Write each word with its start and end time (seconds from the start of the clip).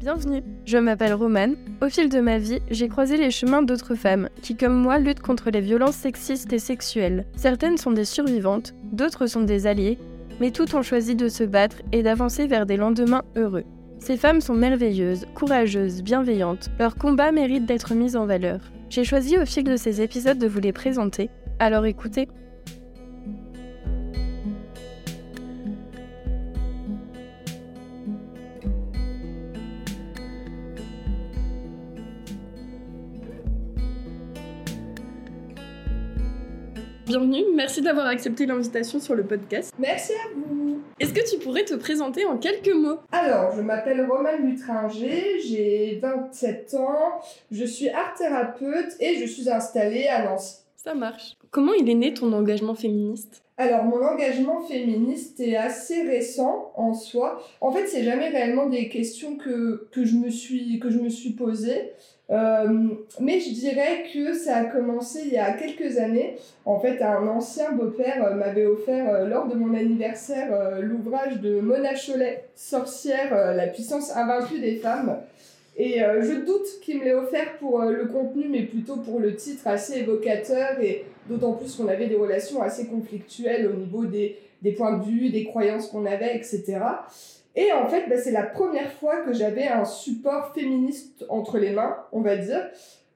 Bienvenue, 0.00 0.44
je 0.64 0.78
m'appelle 0.78 1.12
Romane. 1.12 1.56
Au 1.82 1.88
fil 1.88 2.08
de 2.08 2.20
ma 2.20 2.38
vie, 2.38 2.60
j'ai 2.70 2.86
croisé 2.86 3.16
les 3.16 3.32
chemins 3.32 3.62
d'autres 3.62 3.96
femmes 3.96 4.28
qui, 4.42 4.54
comme 4.56 4.80
moi, 4.80 5.00
luttent 5.00 5.22
contre 5.22 5.50
les 5.50 5.60
violences 5.60 5.96
sexistes 5.96 6.52
et 6.52 6.60
sexuelles. 6.60 7.26
Certaines 7.36 7.78
sont 7.78 7.90
des 7.90 8.04
survivantes, 8.04 8.74
d'autres 8.92 9.26
sont 9.26 9.42
des 9.42 9.66
alliées, 9.66 9.98
mais 10.38 10.52
toutes 10.52 10.74
ont 10.74 10.82
choisi 10.82 11.16
de 11.16 11.28
se 11.28 11.42
battre 11.42 11.82
et 11.90 12.04
d'avancer 12.04 12.46
vers 12.46 12.64
des 12.64 12.76
lendemains 12.76 13.24
heureux. 13.34 13.64
Ces 13.98 14.16
femmes 14.16 14.40
sont 14.40 14.54
merveilleuses, 14.54 15.26
courageuses, 15.34 16.04
bienveillantes. 16.04 16.70
Leur 16.78 16.94
combat 16.94 17.32
mérite 17.32 17.66
d'être 17.66 17.94
mis 17.94 18.14
en 18.14 18.24
valeur. 18.24 18.60
J'ai 18.90 19.02
choisi 19.02 19.36
au 19.36 19.44
fil 19.44 19.64
de 19.64 19.76
ces 19.76 20.00
épisodes 20.00 20.38
de 20.38 20.46
vous 20.46 20.60
les 20.60 20.72
présenter, 20.72 21.28
alors 21.58 21.86
écoutez. 21.86 22.28
Bienvenue, 37.08 37.42
merci 37.54 37.80
d'avoir 37.80 38.04
accepté 38.04 38.44
l'invitation 38.44 39.00
sur 39.00 39.14
le 39.14 39.24
podcast. 39.24 39.72
Merci 39.78 40.12
à 40.12 40.28
vous. 40.36 40.82
Est-ce 41.00 41.14
que 41.14 41.26
tu 41.26 41.42
pourrais 41.42 41.64
te 41.64 41.72
présenter 41.72 42.26
en 42.26 42.36
quelques 42.36 42.74
mots? 42.74 42.98
Alors, 43.12 43.56
je 43.56 43.62
m'appelle 43.62 44.04
Romane 44.04 44.46
Lutringer, 44.46 45.40
j'ai 45.40 45.98
27 46.02 46.74
ans, 46.74 47.22
je 47.50 47.64
suis 47.64 47.88
art 47.88 48.12
thérapeute 48.12 48.94
et 49.00 49.16
je 49.16 49.24
suis 49.24 49.48
installée 49.48 50.06
à 50.06 50.22
Nancy. 50.22 50.56
Ça 50.76 50.92
marche. 50.92 51.38
Comment 51.50 51.72
il 51.72 51.88
est 51.88 51.94
né 51.94 52.12
ton 52.12 52.30
engagement 52.34 52.74
féministe? 52.74 53.42
Alors, 53.56 53.84
mon 53.84 54.04
engagement 54.04 54.60
féministe 54.60 55.40
est 55.40 55.56
assez 55.56 56.02
récent 56.02 56.72
en 56.76 56.92
soi. 56.92 57.42
En 57.62 57.72
fait, 57.72 57.86
c'est 57.86 58.04
jamais 58.04 58.28
réellement 58.28 58.66
des 58.66 58.90
questions 58.90 59.36
que, 59.36 59.88
que, 59.92 60.04
je, 60.04 60.14
me 60.16 60.28
suis, 60.28 60.78
que 60.78 60.90
je 60.90 60.98
me 60.98 61.08
suis 61.08 61.30
posées. 61.30 61.90
Euh, 62.30 62.88
mais 63.20 63.40
je 63.40 63.54
dirais 63.54 64.04
que 64.12 64.34
ça 64.34 64.58
a 64.58 64.64
commencé 64.64 65.22
il 65.24 65.32
y 65.32 65.38
a 65.38 65.52
quelques 65.52 65.96
années. 65.96 66.36
En 66.66 66.78
fait, 66.78 67.00
un 67.00 67.26
ancien 67.26 67.72
beau-père 67.72 68.22
euh, 68.22 68.34
m'avait 68.34 68.66
offert 68.66 69.08
euh, 69.10 69.26
lors 69.26 69.46
de 69.46 69.54
mon 69.54 69.74
anniversaire 69.74 70.80
l'ouvrage 70.80 71.40
de 71.40 71.60
Mona 71.60 71.94
Cholet, 71.94 72.44
Sorcière, 72.54 73.54
la 73.54 73.66
puissance 73.66 74.14
invaincue 74.14 74.60
des 74.60 74.76
femmes. 74.76 75.16
Et 75.76 76.00
je 76.00 76.44
doute 76.44 76.66
qu'il 76.82 76.98
me 76.98 77.04
l'ait 77.04 77.14
offert 77.14 77.56
pour 77.58 77.80
le 77.82 78.06
contenu, 78.06 78.48
mais 78.48 78.62
plutôt 78.62 78.96
pour 78.96 79.20
le 79.20 79.36
titre 79.36 79.68
assez 79.68 80.00
évocateur, 80.00 80.80
et 80.80 81.04
d'autant 81.28 81.52
plus 81.52 81.76
qu'on 81.76 81.86
avait 81.86 82.08
des 82.08 82.16
relations 82.16 82.60
assez 82.62 82.86
conflictuelles 82.86 83.68
au 83.68 83.74
niveau 83.74 84.04
des, 84.04 84.36
des 84.62 84.72
points 84.72 84.98
de 84.98 85.04
vue, 85.04 85.30
des 85.30 85.44
croyances 85.44 85.86
qu'on 85.86 86.04
avait, 86.04 86.34
etc. 86.36 86.80
Et 87.56 87.72
en 87.72 87.88
fait, 87.88 88.08
bah, 88.08 88.16
c'est 88.16 88.30
la 88.30 88.44
première 88.44 88.92
fois 88.92 89.22
que 89.22 89.32
j'avais 89.32 89.66
un 89.66 89.84
support 89.84 90.52
féministe 90.54 91.24
entre 91.28 91.58
les 91.58 91.70
mains, 91.70 91.96
on 92.12 92.20
va 92.20 92.36
dire. 92.36 92.68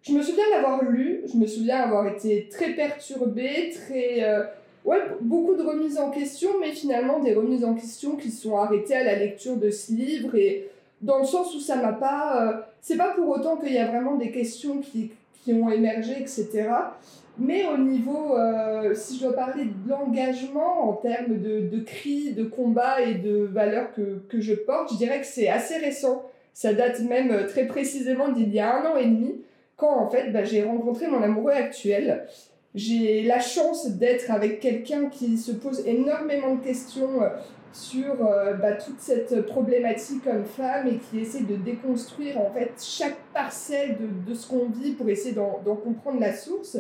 Je 0.03 0.13
me 0.13 0.23
souviens 0.23 0.45
l'avoir 0.51 0.83
lu, 0.85 1.23
je 1.33 1.39
me 1.39 1.47
souviens 1.47 1.79
avoir 1.79 2.07
été 2.07 2.49
très 2.51 2.71
perturbée, 2.71 3.73
très... 3.73 4.25
Euh, 4.25 4.43
ouais, 4.85 4.99
beaucoup 5.21 5.55
de 5.55 5.63
remises 5.63 5.99
en 5.99 6.11
question, 6.11 6.51
mais 6.61 6.73
finalement 6.73 7.21
des 7.21 7.35
remises 7.35 7.65
en 7.65 7.75
question 7.75 8.17
qui 8.17 8.31
sont 8.31 8.57
arrêtées 8.57 8.97
à 8.97 9.05
la 9.05 9.17
lecture 9.17 9.57
de 9.57 9.71
ce 9.71 9.93
livre, 9.93 10.35
et 10.35 10.69
dans 11.01 11.19
le 11.19 11.25
sens 11.25 11.55
où 11.55 11.61
ça 11.61 11.77
m'a 11.77 11.93
pas... 11.93 12.49
Euh, 12.49 12.61
c'est 12.81 12.97
pas 12.97 13.11
pour 13.11 13.29
autant 13.29 13.57
qu'il 13.57 13.73
y 13.73 13.79
a 13.79 13.87
vraiment 13.87 14.17
des 14.17 14.33
questions 14.33 14.79
qui, 14.79 15.13
qui 15.45 15.53
ont 15.53 15.71
émergé, 15.71 16.15
etc. 16.21 16.69
Mais 17.39 17.65
au 17.67 17.79
niveau, 17.79 18.37
euh, 18.37 18.95
si 18.95 19.17
je 19.17 19.25
dois 19.25 19.35
parler 19.35 19.65
de 19.65 19.89
l'engagement 19.89 20.89
en 20.91 20.93
termes 20.93 21.39
de, 21.39 21.61
de 21.61 21.81
cris, 21.83 22.35
de 22.35 22.45
combats 22.45 23.01
et 23.01 23.15
de 23.15 23.45
valeurs 23.45 23.93
que, 23.95 24.21
que 24.29 24.41
je 24.41 24.55
porte, 24.55 24.93
je 24.93 24.99
dirais 24.99 25.21
que 25.21 25.27
c'est 25.27 25.49
assez 25.49 25.79
récent. 25.79 26.27
Ça 26.53 26.75
date 26.75 27.01
même 27.01 27.31
euh, 27.31 27.49
très 27.49 27.67
précisément 27.67 28.29
d'il 28.29 28.53
y 28.53 28.61
a 28.61 28.77
un 28.77 28.93
an 28.93 28.97
et 28.97 29.07
demi, 29.07 29.41
quand 29.77 29.97
en 29.97 30.11
fait 30.11 30.31
bah, 30.31 30.45
j'ai 30.45 30.63
rencontré 30.63 31.09
mon 31.09 31.23
amoureux 31.23 31.53
actuel. 31.53 32.27
J'ai 32.75 33.23
la 33.23 33.41
chance 33.41 33.91
d'être 33.93 34.31
avec 34.31 34.61
quelqu'un 34.61 35.07
qui 35.07 35.39
se 35.39 35.53
pose 35.53 35.87
énormément 35.87 36.55
de 36.55 36.63
questions 36.63 37.23
euh, 37.23 37.29
sur 37.73 38.17
bah, 38.61 38.73
toute 38.73 39.01
cette 39.01 39.47
problématique 39.47 40.25
comme 40.25 40.45
femme 40.45 40.89
et 40.89 40.99
qui 40.99 41.21
essaie 41.21 41.45
de 41.45 41.57
déconstruire 41.57 42.39
en 42.39 42.51
fait 42.51 42.71
chaque 42.79 43.17
parcelle 43.33 43.97
de, 43.97 44.31
de 44.31 44.35
ce 44.35 44.47
qu'on 44.47 44.67
vit 44.67 44.93
pour 44.93 45.09
essayer 45.09 45.35
d'en 45.35 45.77
comprendre 45.77 46.21
la 46.21 46.35
source. 46.35 46.77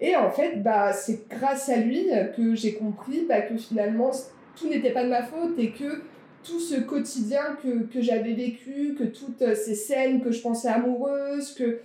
Et 0.00 0.14
en 0.14 0.30
fait, 0.30 0.62
bah, 0.62 0.92
c'est 0.92 1.28
grâce 1.28 1.68
à 1.68 1.76
lui 1.76 2.06
que 2.36 2.54
j'ai 2.54 2.74
compris 2.74 3.24
bah, 3.28 3.40
que 3.40 3.56
finalement, 3.56 4.10
tout 4.56 4.68
n'était 4.68 4.92
pas 4.92 5.04
de 5.04 5.08
ma 5.08 5.22
faute 5.22 5.58
et 5.58 5.70
que 5.70 6.02
tout 6.44 6.60
ce 6.60 6.76
quotidien 6.76 7.56
que, 7.62 7.84
que 7.84 8.00
j'avais 8.00 8.34
vécu, 8.34 8.94
que 8.98 9.04
toutes 9.04 9.54
ces 9.54 9.74
scènes 9.74 10.22
que 10.22 10.30
je 10.30 10.40
pensais 10.40 10.68
amoureuses, 10.68 11.54
que, 11.54 11.80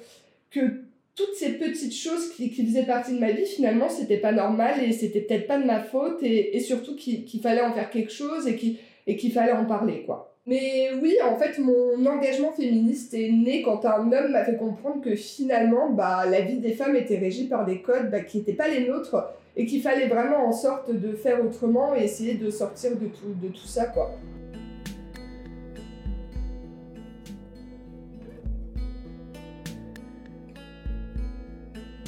que 0.51 0.83
toutes 1.15 1.33
ces 1.35 1.53
petites 1.53 1.95
choses 1.95 2.31
qui, 2.31 2.51
qui 2.51 2.65
faisaient 2.65 2.85
partie 2.85 3.13
de 3.13 3.19
ma 3.19 3.31
vie, 3.31 3.45
finalement, 3.45 3.89
c'était 3.89 4.17
pas 4.17 4.31
normal 4.31 4.83
et 4.83 4.91
c'était 4.91 5.21
peut-être 5.21 5.47
pas 5.47 5.57
de 5.57 5.65
ma 5.65 5.81
faute 5.81 6.21
et, 6.21 6.55
et 6.55 6.59
surtout 6.59 6.95
qu'il 6.95 7.41
fallait 7.41 7.61
en 7.61 7.73
faire 7.73 7.89
quelque 7.89 8.11
chose 8.11 8.47
et 8.47 9.15
qu'il 9.15 9.31
fallait 9.31 9.51
en 9.51 9.65
parler, 9.65 10.03
quoi. 10.05 10.30
Mais 10.47 10.89
oui, 11.01 11.17
en 11.23 11.37
fait, 11.37 11.59
mon 11.59 12.03
engagement 12.05 12.51
féministe 12.51 13.13
est 13.13 13.29
né 13.29 13.61
quand 13.61 13.85
un 13.85 14.11
homme 14.11 14.31
m'a 14.31 14.43
fait 14.43 14.57
comprendre 14.57 15.01
que 15.01 15.15
finalement, 15.15 15.91
bah, 15.91 16.25
la 16.25 16.41
vie 16.41 16.57
des 16.57 16.73
femmes 16.73 16.95
était 16.95 17.19
régie 17.19 17.47
par 17.47 17.65
des 17.65 17.81
codes 17.81 18.09
bah, 18.09 18.21
qui 18.21 18.39
n'étaient 18.39 18.53
pas 18.53 18.67
les 18.67 18.87
nôtres 18.87 19.33
et 19.55 19.65
qu'il 19.65 19.81
fallait 19.81 20.07
vraiment 20.07 20.47
en 20.47 20.51
sorte 20.51 20.91
de 20.91 21.13
faire 21.13 21.45
autrement 21.45 21.93
et 21.95 22.03
essayer 22.03 22.35
de 22.35 22.49
sortir 22.49 22.91
de 22.91 23.05
tout, 23.05 23.33
de 23.39 23.49
tout 23.49 23.67
ça, 23.67 23.85
quoi. 23.85 24.11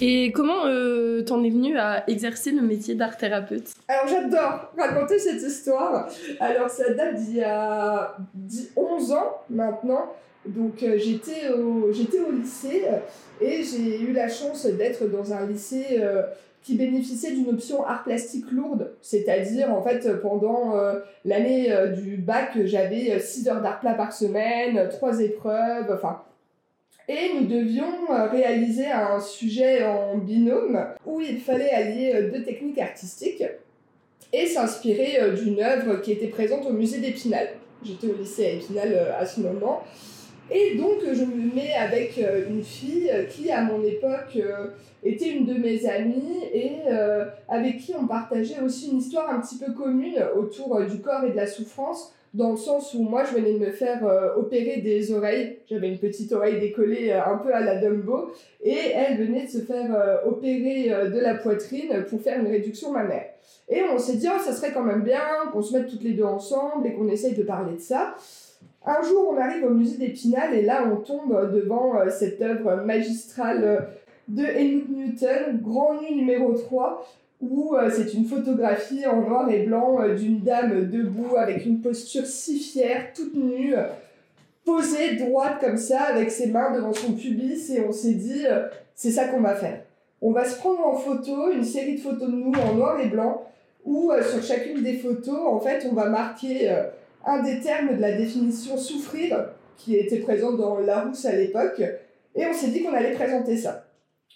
Et 0.05 0.33
comment 0.33 0.65
euh, 0.65 1.21
t'en 1.21 1.41
es 1.45 1.49
venue 1.49 1.77
à 1.77 2.03
exercer 2.09 2.51
le 2.51 2.61
métier 2.61 2.93
d'art 2.93 3.15
thérapeute? 3.15 3.69
Alors 3.87 4.05
j'adore 4.05 4.73
raconter 4.77 5.17
cette 5.17 5.41
histoire. 5.41 6.09
Alors 6.41 6.69
ça 6.69 6.93
date 6.93 7.15
d'il 7.15 7.37
y 7.37 7.41
a 7.41 8.17
11 8.75 9.11
ans 9.13 9.37
maintenant. 9.49 10.11
Donc 10.45 10.83
euh, 10.83 10.97
j'étais 10.97 11.51
au, 11.53 11.89
au 11.89 12.31
lycée 12.33 12.83
et 13.39 13.63
j'ai 13.63 14.01
eu 14.01 14.11
la 14.11 14.27
chance 14.27 14.65
d'être 14.65 15.09
dans 15.09 15.31
un 15.31 15.45
lycée 15.45 16.01
euh, 16.01 16.23
qui 16.63 16.75
bénéficiait 16.75 17.31
d'une 17.31 17.51
option 17.51 17.85
art 17.85 18.03
plastique 18.03 18.51
lourde. 18.51 18.91
C'est-à-dire 19.01 19.73
en 19.73 19.81
fait 19.81 20.21
pendant 20.21 20.73
l'année 21.23 21.73
du 21.95 22.17
bac 22.17 22.57
j'avais 22.65 23.17
6 23.21 23.47
heures 23.47 23.61
d'art 23.61 23.79
plat 23.79 23.93
par 23.93 24.11
semaine, 24.11 24.89
3 24.89 25.21
épreuves, 25.21 25.89
enfin 25.93 26.19
et 27.07 27.33
nous 27.33 27.47
devions 27.47 28.09
euh, 28.09 28.27
réaliser 28.27 28.87
un 28.87 29.19
sujet 29.19 29.83
en 29.85 30.17
binôme 30.17 30.79
où 31.05 31.19
il 31.19 31.39
fallait 31.39 31.71
allier 31.71 32.13
euh, 32.15 32.31
deux 32.31 32.43
techniques 32.43 32.79
artistiques 32.79 33.43
et 34.31 34.45
s'inspirer 34.45 35.19
euh, 35.19 35.33
d'une 35.33 35.59
œuvre 35.61 35.97
qui 35.97 36.13
était 36.13 36.27
présente 36.27 36.65
au 36.65 36.71
musée 36.71 36.99
d'Épinal. 36.99 37.49
J'étais 37.83 38.07
au 38.07 38.15
lycée 38.15 38.45
à 38.45 38.49
Épinal 38.51 39.15
à 39.19 39.25
ce 39.25 39.41
moment. 39.41 39.83
Et 40.49 40.75
donc, 40.75 40.99
je 41.03 41.23
me 41.23 41.53
mets 41.53 41.73
avec 41.73 42.17
une 42.17 42.63
fille 42.63 43.11
qui, 43.29 43.49
à 43.49 43.61
mon 43.61 43.83
époque, 43.83 44.37
était 45.03 45.29
une 45.29 45.45
de 45.45 45.53
mes 45.55 45.85
amies 45.85 46.43
et 46.53 46.75
avec 47.49 47.79
qui 47.79 47.93
on 47.93 48.07
partageait 48.07 48.61
aussi 48.61 48.91
une 48.91 48.99
histoire 48.99 49.29
un 49.29 49.41
petit 49.41 49.57
peu 49.57 49.73
commune 49.73 50.15
autour 50.37 50.81
du 50.85 50.99
corps 50.99 51.23
et 51.25 51.31
de 51.31 51.35
la 51.35 51.47
souffrance 51.47 52.13
dans 52.33 52.51
le 52.51 52.57
sens 52.57 52.93
où 52.95 53.03
moi 53.03 53.23
je 53.23 53.35
venais 53.35 53.53
de 53.53 53.59
me 53.59 53.71
faire 53.71 54.05
euh, 54.05 54.35
opérer 54.35 54.81
des 54.81 55.13
oreilles, 55.13 55.59
j'avais 55.69 55.89
une 55.89 55.99
petite 55.99 56.31
oreille 56.33 56.59
décollée 56.59 57.11
euh, 57.11 57.23
un 57.23 57.37
peu 57.37 57.53
à 57.53 57.61
la 57.61 57.75
Dumbo, 57.75 58.31
et 58.63 58.91
elle 58.93 59.17
venait 59.17 59.45
de 59.45 59.49
se 59.49 59.59
faire 59.59 59.95
euh, 59.95 60.17
opérer 60.25 60.89
de 60.89 61.19
la 61.19 61.35
poitrine 61.35 62.05
pour 62.09 62.21
faire 62.21 62.39
une 62.39 62.47
réduction 62.47 62.91
mammaire. 62.91 63.25
Et 63.69 63.81
on 63.83 63.97
s'est 63.99 64.15
dit, 64.15 64.27
oh, 64.33 64.41
ça 64.43 64.51
serait 64.53 64.73
quand 64.73 64.83
même 64.83 65.03
bien 65.03 65.21
qu'on 65.51 65.61
se 65.61 65.77
mette 65.77 65.87
toutes 65.87 66.03
les 66.03 66.13
deux 66.13 66.23
ensemble 66.23 66.87
et 66.87 66.93
qu'on 66.93 67.07
essaye 67.07 67.33
de 67.33 67.43
parler 67.43 67.75
de 67.75 67.81
ça. 67.81 68.15
Un 68.85 69.01
jour, 69.03 69.29
on 69.31 69.37
arrive 69.37 69.63
au 69.63 69.69
musée 69.69 69.97
d'Épinal 69.97 70.53
et 70.53 70.63
là, 70.63 70.89
on 70.91 70.97
tombe 70.97 71.53
devant 71.53 71.93
cette 72.09 72.41
œuvre 72.41 72.83
magistrale 72.83 73.87
de 74.27 74.43
Helmut 74.43 74.89
Newton, 74.89 75.59
Grand 75.61 76.01
Nu 76.01 76.15
numéro 76.15 76.53
3, 76.53 77.05
où 77.49 77.75
euh, 77.75 77.89
c'est 77.93 78.13
une 78.13 78.25
photographie 78.25 79.05
en 79.05 79.21
noir 79.21 79.49
et 79.49 79.63
blanc 79.63 80.01
euh, 80.01 80.15
d'une 80.15 80.39
dame 80.39 80.89
debout 80.89 81.35
avec 81.37 81.65
une 81.65 81.81
posture 81.81 82.25
si 82.25 82.59
fière, 82.59 83.13
toute 83.13 83.35
nue, 83.35 83.75
posée 84.65 85.15
droite 85.15 85.57
comme 85.59 85.77
ça, 85.77 86.01
avec 86.03 86.31
ses 86.31 86.47
mains 86.47 86.71
devant 86.71 86.93
son 86.93 87.13
pubis, 87.13 87.71
et 87.71 87.81
on 87.81 87.91
s'est 87.91 88.13
dit, 88.13 88.45
euh, 88.45 88.67
c'est 88.95 89.11
ça 89.11 89.25
qu'on 89.25 89.41
va 89.41 89.55
faire. 89.55 89.81
On 90.21 90.31
va 90.31 90.45
se 90.45 90.57
prendre 90.57 90.85
en 90.85 90.95
photo, 90.95 91.51
une 91.51 91.65
série 91.65 91.95
de 91.95 91.99
photos 91.99 92.29
de 92.29 92.35
nous 92.35 92.53
en 92.53 92.75
noir 92.75 92.99
et 92.99 93.07
blanc, 93.07 93.43
où 93.83 94.11
sur 94.31 94.41
chacune 94.41 94.81
des 94.81 94.93
photos, 94.93 95.39
en 95.45 95.59
fait, 95.59 95.85
on 95.91 95.93
va 95.93 96.07
marquer 96.07 96.73
un 97.25 97.43
des 97.43 97.59
termes 97.59 97.97
de 97.97 98.01
la 98.01 98.13
définition 98.13 98.77
souffrir, 98.77 99.49
qui 99.75 99.97
était 99.97 100.19
présent 100.19 100.53
dans 100.53 100.79
Larousse 100.79 101.25
à 101.25 101.33
l'époque, 101.33 101.81
et 102.35 102.45
on 102.45 102.53
s'est 102.53 102.69
dit 102.69 102.83
qu'on 102.83 102.93
allait 102.93 103.11
présenter 103.11 103.57
ça. 103.57 103.82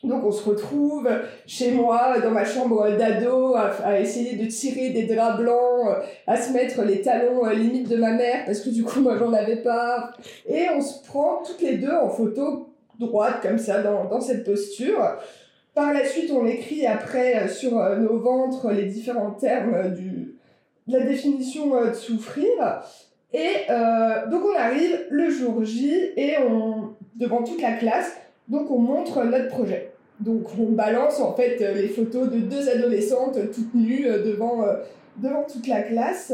Donc 0.04 0.24
on 0.24 0.32
se 0.32 0.48
retrouve 0.48 1.10
chez 1.48 1.72
moi, 1.72 2.20
dans 2.20 2.30
ma 2.30 2.46
chambre 2.46 2.96
d'ado, 2.98 3.56
à, 3.56 4.00
essayer 4.00 4.36
de 4.36 4.46
tirer 4.46 4.90
des 4.90 5.04
draps 5.04 5.42
blancs, 5.42 5.88
à 6.28 6.38
se 6.38 6.54
mettre 6.54 6.84
les 6.84 7.02
talons 7.02 7.46
euh, 7.46 7.54
limite 7.54 7.90
de 7.90 7.98
ma 7.98 8.12
mère, 8.12 8.46
parce 8.46 8.60
que 8.60 8.70
du 8.70 8.84
coup 8.84 9.02
moi 9.02 9.18
j'en 9.18 9.34
avais 9.34 9.58
pas. 9.58 10.12
Et 10.48 10.68
on 10.76 10.82
se 10.82 11.04
prend 11.04 11.42
toutes 11.44 11.62
les 11.62 11.78
deux 11.78 11.92
en 11.92 12.10
photo 12.10 12.70
droite, 13.00 13.40
comme 13.42 13.58
ça, 13.58 13.82
dans, 13.82 14.06
dans 14.06 14.22
cette 14.22 14.44
posture. 14.44 15.04
Par 15.74 15.94
la 15.94 16.06
suite, 16.06 16.32
on 16.32 16.46
écrit 16.46 16.86
après 16.86 17.44
euh, 17.44 17.48
sur 17.48 17.80
euh, 17.80 17.98
nos 17.98 18.20
ventres 18.20 18.70
les 18.70 18.86
différents 18.86 19.32
termes 19.32 19.96
du, 19.96 20.36
de 20.88 20.98
la 20.98 21.06
définition 21.06 21.84
de 21.84 21.94
souffrir. 21.94 22.48
Et 23.34 23.68
donc 24.32 24.42
on 24.46 24.58
arrive 24.58 25.06
le 25.10 25.30
jour 25.30 25.64
J 25.66 25.94
et 26.16 26.36
on, 26.50 26.96
devant 27.18 27.44
toute 27.44 27.62
la 27.62 27.74
classe, 27.74 28.16
donc 28.48 28.72
on 28.72 28.80
montre 28.80 29.24
notre 29.24 29.50
projet. 29.50 29.92
Donc 30.20 30.48
on 30.60 30.72
balance 30.72 31.20
en 31.20 31.34
fait 31.36 31.62
euh, 31.62 31.74
les 31.74 31.90
photos 31.90 32.30
de 32.32 32.40
deux 32.40 32.70
adolescentes 32.70 33.38
toutes 33.54 33.76
nues 33.76 34.08
euh, 34.08 34.24
devant, 34.24 34.64
euh, 34.64 34.78
devant 35.18 35.44
toute 35.44 35.68
la 35.68 35.82
classe. 35.82 36.34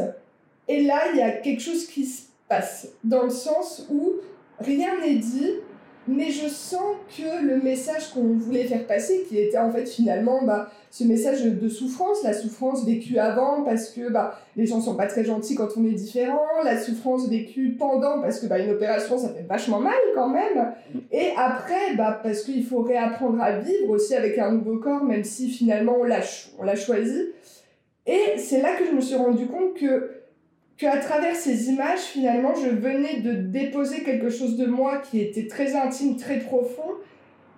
Et 0.68 0.82
là, 0.82 1.02
il 1.12 1.18
y 1.18 1.22
a 1.22 1.32
quelque 1.32 1.60
chose 1.60 1.86
qui 1.86 2.06
se 2.06 2.22
passe, 2.48 2.88
dans 3.02 3.24
le 3.24 3.30
sens 3.30 3.86
où 3.90 4.14
rien 4.58 4.98
n'est 5.00 5.16
dit, 5.16 5.50
mais 6.06 6.30
je 6.30 6.48
sens 6.48 6.96
que 7.16 7.44
le 7.44 7.62
message 7.62 8.10
qu'on 8.12 8.34
voulait 8.34 8.64
faire 8.64 8.86
passer, 8.86 9.24
qui 9.28 9.38
était 9.38 9.58
en 9.58 9.70
fait 9.70 9.86
finalement 9.86 10.44
bah, 10.44 10.70
ce 10.90 11.04
message 11.04 11.44
de 11.44 11.68
souffrance, 11.68 12.22
la 12.22 12.32
souffrance 12.32 12.84
vécue 12.84 13.18
avant 13.18 13.62
parce 13.62 13.88
que 13.90 14.10
bah, 14.10 14.38
les 14.56 14.66
gens 14.66 14.80
sont 14.80 14.96
pas 14.96 15.06
très 15.06 15.24
gentils 15.24 15.54
quand 15.54 15.68
on 15.76 15.84
est 15.84 15.92
différent, 15.92 16.62
la 16.62 16.78
souffrance 16.80 17.28
vécue 17.28 17.76
pendant 17.78 18.20
parce 18.20 18.38
que 18.38 18.46
bah, 18.46 18.58
une 18.58 18.70
opération 18.70 19.18
ça 19.18 19.30
fait 19.30 19.46
vachement 19.48 19.80
mal 19.80 19.94
quand 20.14 20.28
même, 20.28 20.72
et 21.10 21.30
après 21.36 21.94
bah, 21.96 22.20
parce 22.22 22.42
qu'il 22.42 22.64
faut 22.64 22.82
réapprendre 22.82 23.40
à 23.42 23.58
vivre 23.58 23.90
aussi 23.90 24.14
avec 24.14 24.38
un 24.38 24.52
nouveau 24.52 24.78
corps, 24.78 25.04
même 25.04 25.24
si 25.24 25.48
finalement 25.48 25.96
on 26.00 26.04
l'a, 26.04 26.20
on 26.58 26.64
l'a 26.64 26.76
choisi. 26.76 27.28
Et 28.06 28.36
c'est 28.36 28.60
là 28.60 28.76
que 28.76 28.84
je 28.84 28.90
me 28.90 29.00
suis 29.00 29.16
rendu 29.16 29.46
compte 29.46 29.74
que 29.74 30.23
qu'à 30.76 30.96
travers 30.98 31.36
ces 31.36 31.68
images, 31.68 32.00
finalement, 32.00 32.54
je 32.54 32.68
venais 32.68 33.20
de 33.20 33.32
déposer 33.32 34.02
quelque 34.02 34.28
chose 34.28 34.56
de 34.56 34.66
moi 34.66 34.98
qui 34.98 35.20
était 35.20 35.46
très 35.46 35.76
intime, 35.76 36.16
très 36.16 36.38
profond, 36.38 36.94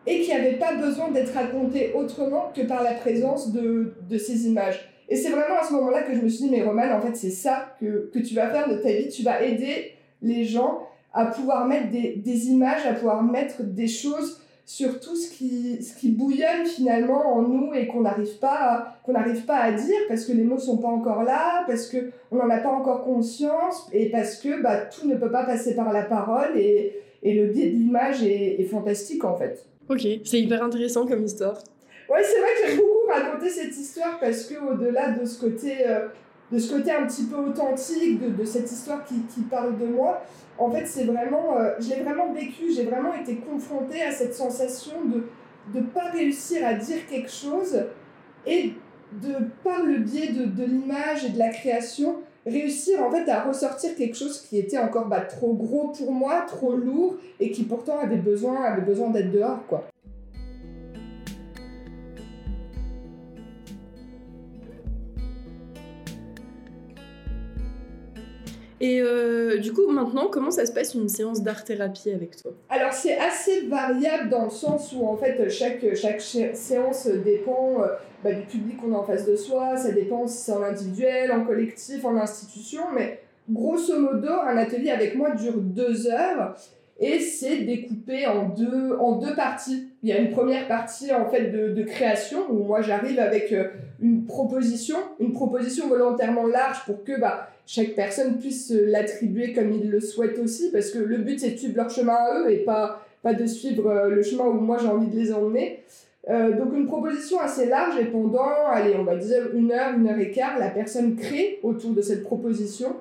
et 0.07 0.21
qui 0.21 0.31
n'avait 0.31 0.57
pas 0.57 0.75
besoin 0.75 1.11
d'être 1.11 1.33
raconté 1.35 1.93
autrement 1.95 2.53
que 2.55 2.63
par 2.63 2.83
la 2.83 2.93
présence 2.93 3.53
de, 3.53 3.95
de 4.09 4.19
ces 4.19 4.47
images. 4.47 4.89
Et 5.09 5.17
c'est 5.17 5.31
vraiment 5.31 5.59
à 5.61 5.65
ce 5.65 5.73
moment-là 5.73 6.03
que 6.03 6.15
je 6.15 6.21
me 6.21 6.29
suis 6.29 6.45
dit, 6.45 6.51
mais 6.51 6.63
Roman, 6.63 6.93
en 6.93 7.01
fait, 7.01 7.17
c'est 7.17 7.31
ça 7.31 7.75
que, 7.81 8.11
que 8.13 8.19
tu 8.19 8.35
vas 8.35 8.49
faire 8.51 8.69
de 8.69 8.77
ta 8.77 8.93
vie. 8.93 9.09
Tu 9.09 9.23
vas 9.23 9.43
aider 9.43 9.93
les 10.23 10.45
gens 10.45 10.81
à 11.13 11.27
pouvoir 11.27 11.67
mettre 11.67 11.91
des, 11.91 12.17
des 12.17 12.49
images, 12.49 12.87
à 12.87 12.93
pouvoir 12.93 13.23
mettre 13.23 13.63
des 13.63 13.89
choses 13.89 14.41
sur 14.67 14.99
tout 14.99 15.15
ce 15.15 15.31
qui, 15.31 15.81
ce 15.81 15.97
qui 15.97 16.11
bouillonne 16.11 16.67
finalement 16.67 17.37
en 17.37 17.43
nous 17.43 17.73
et 17.73 17.87
qu'on 17.87 18.01
n'arrive 18.01 18.37
pas, 18.41 18.99
qu'on 19.05 19.13
n'arrive 19.13 19.45
pas 19.45 19.59
à 19.59 19.71
dire 19.71 20.01
parce 20.09 20.25
que 20.25 20.33
les 20.33 20.43
mots 20.43 20.59
sont 20.59 20.79
pas 20.79 20.89
encore 20.89 21.23
là, 21.23 21.63
parce 21.69 21.87
que 21.87 22.11
on 22.33 22.37
n'en 22.37 22.51
a 22.51 22.59
pas 22.59 22.71
encore 22.71 23.05
conscience 23.05 23.87
et 23.93 24.11
parce 24.11 24.37
que 24.37 24.61
bah, 24.61 24.79
tout 24.79 25.07
ne 25.07 25.15
peut 25.15 25.31
pas 25.31 25.45
passer 25.45 25.77
par 25.77 25.93
la 25.93 26.03
parole 26.03 26.59
et, 26.59 26.97
et 27.23 27.35
le 27.35 27.47
biais 27.47 27.71
de 27.71 27.77
l'image 27.77 28.25
est, 28.25 28.61
est, 28.61 28.65
fantastique 28.65 29.25
en 29.25 29.37
fait. 29.37 29.65
Ok, 29.89 30.05
c'est 30.25 30.41
hyper 30.41 30.65
intéressant 30.65 31.07
comme 31.07 31.25
histoire. 31.25 31.59
Ouais, 32.11 32.23
c'est 32.25 32.41
vrai 32.41 32.49
que 32.61 32.67
j'aime 32.67 32.77
beaucoup 32.79 33.07
raconter 33.09 33.49
cette 33.49 33.77
histoire 33.77 34.19
parce 34.19 34.47
que 34.47 34.55
au-delà 34.55 35.13
de 35.13 35.25
ce 35.25 35.41
côté 35.41 35.87
euh, 35.87 36.09
de 36.52 36.58
ce 36.58 36.75
côté 36.75 36.93
un 36.93 37.06
petit 37.06 37.25
peu 37.25 37.37
authentique 37.37 38.20
de, 38.20 38.31
de 38.31 38.44
cette 38.44 38.70
histoire 38.70 39.04
qui, 39.04 39.20
qui, 39.22 39.40
parle 39.43 39.78
de 39.78 39.87
moi, 39.87 40.22
en 40.58 40.70
fait, 40.70 40.87
c'est 40.87 41.04
vraiment, 41.04 41.58
euh, 41.58 41.72
vraiment 42.02 42.32
vécu, 42.32 42.72
j'ai 42.75 42.84
vraiment 42.84 43.14
été 43.14 43.37
confrontée 43.37 44.02
à 44.02 44.12
cette 44.12 44.34
sensation 44.34 44.93
de 45.04 45.25
ne 45.78 45.84
pas 45.84 46.10
réussir 46.10 46.64
à 46.64 46.75
dire 46.75 47.06
quelque 47.08 47.31
chose 47.31 47.84
et 48.46 48.75
de, 49.12 49.34
par 49.64 49.82
le 49.82 49.98
biais 49.98 50.28
de, 50.28 50.44
de 50.44 50.64
l'image 50.64 51.25
et 51.25 51.31
de 51.31 51.38
la 51.38 51.48
création, 51.48 52.16
réussir 52.46 53.02
en 53.02 53.10
fait 53.10 53.28
à 53.28 53.43
ressortir 53.43 53.96
quelque 53.96 54.16
chose 54.16 54.40
qui 54.40 54.58
était 54.58 54.78
encore 54.78 55.06
bah, 55.06 55.20
trop 55.20 55.54
gros 55.54 55.88
pour 55.88 56.12
moi, 56.12 56.44
trop 56.46 56.76
lourd 56.76 57.16
et 57.40 57.50
qui 57.50 57.64
pourtant 57.64 57.98
avait 57.98 58.16
besoin, 58.16 58.62
avait 58.62 58.82
besoin 58.82 59.10
d'être 59.10 59.32
dehors, 59.32 59.66
quoi. 59.66 59.88
Et 68.81 69.00
euh, 69.00 69.58
du 69.58 69.73
coup, 69.73 69.90
maintenant, 69.90 70.28
comment 70.31 70.50
ça 70.50 70.67
se 70.67 70.73
passe 70.73 70.94
une 70.94 71.08
séance 71.08 71.43
d'art-thérapie 71.43 72.11
avec 72.11 72.37
toi? 72.37 72.52
Alors, 72.69 72.93
c'est 72.93 73.17
assez 73.17 73.62
variable 73.62 74.28
dans 74.28 74.44
le 74.44 74.50
sens 74.50 74.93
où, 74.93 75.06
en 75.06 75.17
fait, 75.17 75.49
chaque, 75.49 75.94
chaque 75.94 76.20
séance 76.20 77.06
dépend 77.06 77.82
euh, 77.82 77.87
bah, 78.23 78.32
du 78.32 78.43
public 78.43 78.76
qu'on 78.78 78.94
a 78.94 78.99
en 78.99 79.05
face 79.05 79.26
de 79.26 79.37
soi, 79.37 79.76
ça 79.76 79.93
dépend 79.93 80.26
si 80.26 80.38
c'est 80.38 80.52
en 80.52 80.62
individuel, 80.62 81.32
en 81.32 81.44
collectif, 81.44 82.05
en 82.05 82.17
institution, 82.17 82.82
mais 82.94 83.20
grosso 83.49 83.99
modo, 83.99 84.28
un 84.28 84.56
atelier 84.56 84.90
avec 84.90 85.14
moi 85.14 85.31
dure 85.31 85.55
deux 85.56 86.08
heures 86.08 86.56
et 86.99 87.20
c'est 87.20 87.58
découpé 87.58 88.26
en 88.26 88.49
deux, 88.49 88.96
en 88.99 89.12
deux 89.19 89.34
parties. 89.34 89.88
Il 90.02 90.08
y 90.08 90.12
a 90.12 90.19
une 90.19 90.31
première 90.31 90.67
partie 90.67 91.12
en 91.12 91.29
fait 91.29 91.50
de, 91.50 91.75
de 91.75 91.82
création 91.82 92.50
où 92.50 92.64
moi 92.64 92.81
j'arrive 92.81 93.19
avec 93.19 93.52
euh, 93.52 93.69
une 94.00 94.25
proposition, 94.25 94.96
une 95.20 95.32
proposition 95.32 95.88
volontairement 95.88 96.46
large 96.46 96.84
pour 96.87 97.05
que 97.05 97.20
bah, 97.20 97.50
chaque 97.67 97.95
personne 97.95 98.39
puisse 98.39 98.71
l'attribuer 98.71 99.53
comme 99.53 99.73
il 99.73 99.91
le 99.91 100.01
souhaite 100.01 100.39
aussi, 100.39 100.71
parce 100.71 100.91
que 100.91 100.99
le 100.99 101.19
but 101.19 101.41
c'est 101.41 101.51
de 101.51 101.57
suivre 101.57 101.77
leur 101.77 101.91
chemin 101.91 102.15
à 102.15 102.41
eux 102.41 102.51
et 102.51 102.59
pas, 102.59 103.05
pas 103.23 103.35
de 103.35 103.45
suivre 103.45 103.91
euh, 103.91 104.09
le 104.09 104.23
chemin 104.23 104.45
où 104.45 104.53
moi 104.53 104.79
j'ai 104.81 104.87
envie 104.87 105.09
de 105.09 105.17
les 105.17 105.33
emmener. 105.33 105.83
Euh, 106.29 106.57
donc 106.57 106.75
une 106.75 106.87
proposition 106.87 107.39
assez 107.41 107.67
large 107.67 107.99
et 108.01 108.07
pendant, 108.07 108.67
allez, 108.69 108.97
on 108.97 109.05
va 109.05 109.17
dire 109.17 109.49
une 109.55 109.71
heure, 109.71 109.95
une 109.97 110.09
heure 110.09 110.19
et 110.19 110.31
quart, 110.31 110.59
la 110.59 110.71
personne 110.71 111.17
crée 111.17 111.61
autour 111.63 111.91
de 111.91 112.03
cette 112.03 112.23
proposition, 112.23 112.97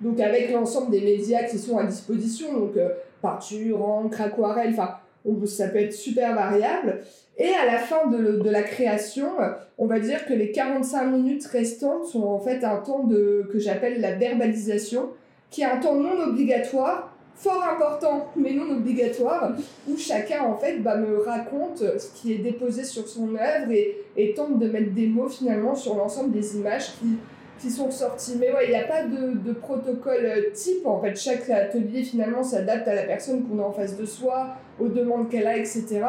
donc 0.00 0.20
avec 0.20 0.50
l'ensemble 0.52 0.90
des 0.90 1.00
médias 1.00 1.44
qui 1.44 1.58
sont 1.58 1.76
à 1.78 1.84
disposition, 1.84 2.58
donc 2.58 2.76
euh, 2.76 2.90
peinture, 3.20 3.86
encre, 3.86 4.20
aquarelle, 4.20 4.70
enfin 4.72 4.96
ça 5.46 5.68
peut 5.68 5.78
être 5.78 5.92
super 5.92 6.34
variable. 6.34 7.00
Et 7.38 7.50
à 7.54 7.64
la 7.64 7.78
fin 7.78 8.06
de, 8.08 8.38
de, 8.38 8.50
la 8.50 8.62
création, 8.62 9.28
on 9.78 9.86
va 9.86 9.98
dire 9.98 10.26
que 10.26 10.34
les 10.34 10.52
45 10.52 11.04
minutes 11.06 11.46
restantes 11.46 12.06
sont 12.06 12.24
en 12.24 12.38
fait 12.38 12.64
un 12.64 12.76
temps 12.76 13.04
de, 13.04 13.48
que 13.50 13.58
j'appelle 13.58 14.00
la 14.00 14.12
verbalisation, 14.12 15.08
qui 15.50 15.62
est 15.62 15.66
un 15.66 15.78
temps 15.78 15.94
non 15.94 16.20
obligatoire, 16.22 17.16
fort 17.34 17.64
important, 17.64 18.30
mais 18.36 18.52
non 18.52 18.70
obligatoire, 18.70 19.52
où 19.88 19.96
chacun 19.96 20.42
en 20.42 20.56
fait 20.56 20.82
bah, 20.82 20.96
me 20.96 21.18
raconte 21.18 21.78
ce 21.78 22.12
qui 22.14 22.34
est 22.34 22.38
déposé 22.38 22.84
sur 22.84 23.08
son 23.08 23.34
œuvre 23.34 23.70
et, 23.70 23.96
et 24.18 24.34
tente 24.34 24.58
de 24.58 24.68
mettre 24.68 24.92
des 24.92 25.06
mots 25.06 25.30
finalement 25.30 25.74
sur 25.74 25.94
l'ensemble 25.96 26.32
des 26.32 26.56
images 26.56 26.92
qui, 26.98 27.16
qui 27.60 27.70
sont 27.70 27.90
sortis. 27.90 28.36
Mais 28.38 28.52
ouais, 28.52 28.66
il 28.66 28.70
n'y 28.70 28.76
a 28.76 28.84
pas 28.84 29.04
de, 29.04 29.38
de, 29.38 29.52
protocole 29.52 30.24
euh, 30.24 30.50
type. 30.52 30.86
En 30.86 31.00
fait, 31.00 31.16
chaque 31.16 31.48
atelier 31.50 32.02
finalement 32.02 32.42
s'adapte 32.42 32.88
à 32.88 32.94
la 32.94 33.02
personne 33.02 33.46
qu'on 33.46 33.58
a 33.58 33.62
en 33.62 33.72
face 33.72 33.96
de 33.96 34.04
soi, 34.04 34.56
aux 34.78 34.88
demandes 34.88 35.28
qu'elle 35.28 35.46
a, 35.46 35.56
etc. 35.56 36.00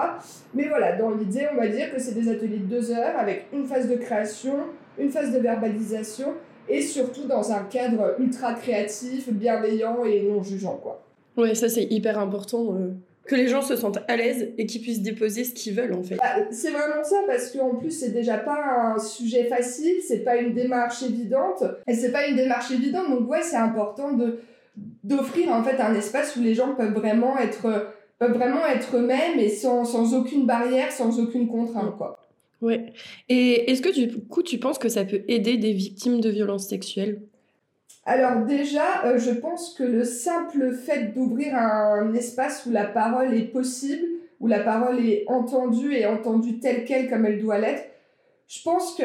Mais 0.53 0.67
voilà, 0.67 0.95
dans 0.95 1.11
l'idée, 1.11 1.47
on 1.53 1.57
va 1.57 1.67
dire 1.67 1.93
que 1.93 1.99
c'est 1.99 2.13
des 2.13 2.29
ateliers 2.29 2.59
de 2.59 2.65
deux 2.65 2.91
heures 2.91 3.17
avec 3.17 3.47
une 3.53 3.65
phase 3.65 3.89
de 3.89 3.95
création, 3.95 4.55
une 4.97 5.09
phase 5.09 5.33
de 5.33 5.39
verbalisation 5.39 6.33
et 6.69 6.81
surtout 6.81 7.27
dans 7.27 7.51
un 7.51 7.63
cadre 7.63 8.15
ultra 8.19 8.53
créatif, 8.53 9.31
bienveillant 9.31 10.05
et 10.05 10.23
non 10.23 10.41
jugeant, 10.41 10.79
quoi. 10.81 11.03
Ouais, 11.37 11.55
ça 11.55 11.69
c'est 11.69 11.85
hyper 11.85 12.19
important. 12.19 12.75
Euh 12.75 12.93
que 13.25 13.35
les 13.35 13.47
gens 13.47 13.61
se 13.61 13.75
sentent 13.75 13.99
à 14.07 14.15
l'aise 14.15 14.49
et 14.57 14.65
qu'ils 14.65 14.81
puissent 14.81 15.01
déposer 15.01 15.43
ce 15.43 15.53
qu'ils 15.53 15.73
veulent 15.73 15.93
en 15.93 16.03
fait. 16.03 16.15
Bah, 16.15 16.47
c'est 16.51 16.71
vraiment 16.71 17.03
ça 17.03 17.17
parce 17.27 17.51
qu'en 17.51 17.75
plus 17.75 17.91
c'est 17.91 18.09
déjà 18.09 18.37
pas 18.37 18.93
un 18.95 18.99
sujet 18.99 19.45
facile, 19.45 19.95
c'est 20.05 20.23
pas 20.23 20.37
une 20.37 20.53
démarche 20.53 21.03
évidente 21.03 21.63
et 21.87 21.93
c'est 21.93 22.11
pas 22.11 22.27
une 22.27 22.35
démarche 22.35 22.71
évidente 22.71 23.09
donc 23.09 23.29
ouais 23.29 23.41
c'est 23.41 23.57
important 23.57 24.13
de 24.13 24.39
d'offrir 25.03 25.51
en 25.51 25.63
fait 25.63 25.79
un 25.81 25.93
espace 25.93 26.35
où 26.35 26.41
les 26.41 26.53
gens 26.53 26.75
peuvent 26.75 26.93
vraiment 26.93 27.37
être 27.37 27.93
peuvent 28.21 28.33
vraiment 28.33 28.65
être 28.67 28.97
eux-mêmes 28.97 29.39
et 29.39 29.49
sans, 29.49 29.83
sans 29.83 30.13
aucune 30.13 30.45
barrière, 30.45 30.91
sans 30.91 31.19
aucune 31.19 31.47
contrainte 31.47 31.97
quoi. 31.97 32.19
Ouais. 32.61 32.93
Et 33.29 33.71
est-ce 33.71 33.81
que 33.81 33.91
du 33.91 34.19
coup 34.25 34.43
tu 34.43 34.59
penses 34.59 34.77
que 34.77 34.89
ça 34.89 35.05
peut 35.05 35.23
aider 35.27 35.57
des 35.57 35.73
victimes 35.73 36.21
de 36.21 36.29
violences 36.29 36.67
sexuelles? 36.67 37.21
Alors 38.05 38.45
déjà, 38.45 39.05
euh, 39.05 39.19
je 39.19 39.31
pense 39.31 39.73
que 39.73 39.83
le 39.83 40.03
simple 40.03 40.73
fait 40.73 41.13
d'ouvrir 41.13 41.55
un 41.55 42.13
espace 42.13 42.65
où 42.65 42.71
la 42.71 42.85
parole 42.85 43.33
est 43.33 43.51
possible, 43.51 44.07
où 44.39 44.47
la 44.47 44.59
parole 44.59 45.05
est 45.05 45.23
entendue 45.27 45.93
et 45.93 46.07
entendue 46.07 46.59
telle 46.59 46.83
qu'elle 46.85 47.09
comme 47.09 47.25
elle 47.25 47.39
doit 47.39 47.59
l'être, 47.59 47.83
je 48.47 48.61
pense 48.63 48.95
que 48.95 49.03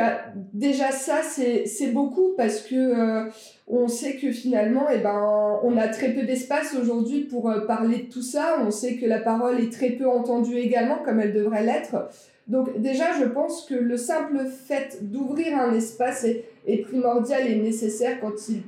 déjà 0.54 0.90
ça 0.90 1.20
c'est 1.22 1.92
beaucoup 1.92 2.34
parce 2.36 2.62
que 2.62 2.74
euh, 2.74 3.30
on 3.68 3.86
sait 3.86 4.16
que 4.16 4.32
finalement 4.32 4.86
eh 4.92 4.98
ben 4.98 5.60
on 5.62 5.76
a 5.76 5.86
très 5.86 6.08
peu 6.08 6.22
d'espace 6.22 6.74
aujourd'hui 6.74 7.20
pour 7.20 7.48
euh, 7.48 7.60
parler 7.60 7.98
de 7.98 8.10
tout 8.10 8.22
ça, 8.22 8.58
on 8.66 8.72
sait 8.72 8.96
que 8.96 9.06
la 9.06 9.20
parole 9.20 9.60
est 9.60 9.72
très 9.72 9.90
peu 9.90 10.08
entendue 10.08 10.56
également 10.56 10.96
comme 11.04 11.20
elle 11.20 11.32
devrait 11.32 11.62
l'être. 11.62 12.08
Donc 12.48 12.80
déjà 12.80 13.12
je 13.20 13.24
pense 13.24 13.66
que 13.66 13.74
le 13.74 13.96
simple 13.96 14.46
fait 14.46 14.98
d'ouvrir 15.02 15.56
un 15.56 15.72
espace 15.74 16.24
est, 16.24 16.44
est 16.66 16.78
primordial 16.78 17.46
et 17.46 17.54
nécessaire 17.54 18.18
quand 18.20 18.48
il 18.48 18.62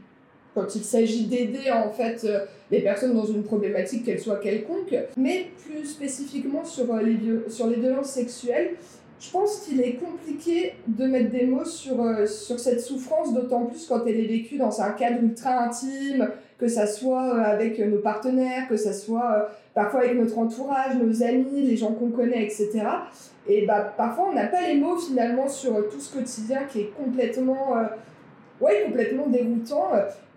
quand 0.58 0.74
il 0.74 0.82
s'agit 0.82 1.26
d'aider 1.26 1.70
en 1.70 1.90
fait 1.90 2.24
euh, 2.24 2.40
les 2.70 2.80
personnes 2.80 3.14
dans 3.14 3.26
une 3.26 3.42
problématique, 3.42 4.04
qu'elle 4.04 4.20
soit 4.20 4.38
quelconque. 4.38 4.94
Mais 5.16 5.46
plus 5.64 5.86
spécifiquement 5.86 6.64
sur 6.64 6.94
les, 6.96 7.18
sur 7.48 7.68
les 7.68 7.76
violences 7.76 8.10
sexuelles, 8.10 8.72
je 9.20 9.30
pense 9.30 9.60
qu'il 9.60 9.80
est 9.80 9.94
compliqué 9.94 10.74
de 10.86 11.06
mettre 11.06 11.30
des 11.30 11.46
mots 11.46 11.64
sur, 11.64 11.96
sur 12.28 12.60
cette 12.60 12.80
souffrance, 12.80 13.34
d'autant 13.34 13.66
plus 13.66 13.86
quand 13.86 14.06
elle 14.06 14.20
est 14.20 14.28
vécue 14.28 14.56
dans 14.56 14.80
un 14.80 14.90
cadre 14.90 15.22
ultra 15.22 15.64
intime, 15.64 16.28
que 16.56 16.68
ça 16.68 16.86
soit 16.86 17.34
avec 17.40 17.78
nos 17.80 17.98
partenaires, 17.98 18.68
que 18.68 18.76
ça 18.76 18.92
soit 18.92 19.48
parfois 19.74 20.00
avec 20.00 20.14
notre 20.14 20.38
entourage, 20.38 20.96
nos 20.96 21.22
amis, 21.22 21.62
les 21.62 21.76
gens 21.76 21.92
qu'on 21.92 22.10
connaît, 22.10 22.44
etc. 22.44 22.68
Et 23.48 23.66
bah, 23.66 23.92
parfois, 23.96 24.28
on 24.30 24.34
n'a 24.34 24.46
pas 24.46 24.68
les 24.68 24.76
mots 24.76 24.98
finalement 24.98 25.48
sur 25.48 25.88
tout 25.88 26.00
ce 26.00 26.12
quotidien 26.12 26.64
qui 26.70 26.80
est 26.80 26.92
complètement, 26.96 27.76
ouais, 28.60 28.84
complètement 28.86 29.26
déroutant. 29.26 29.90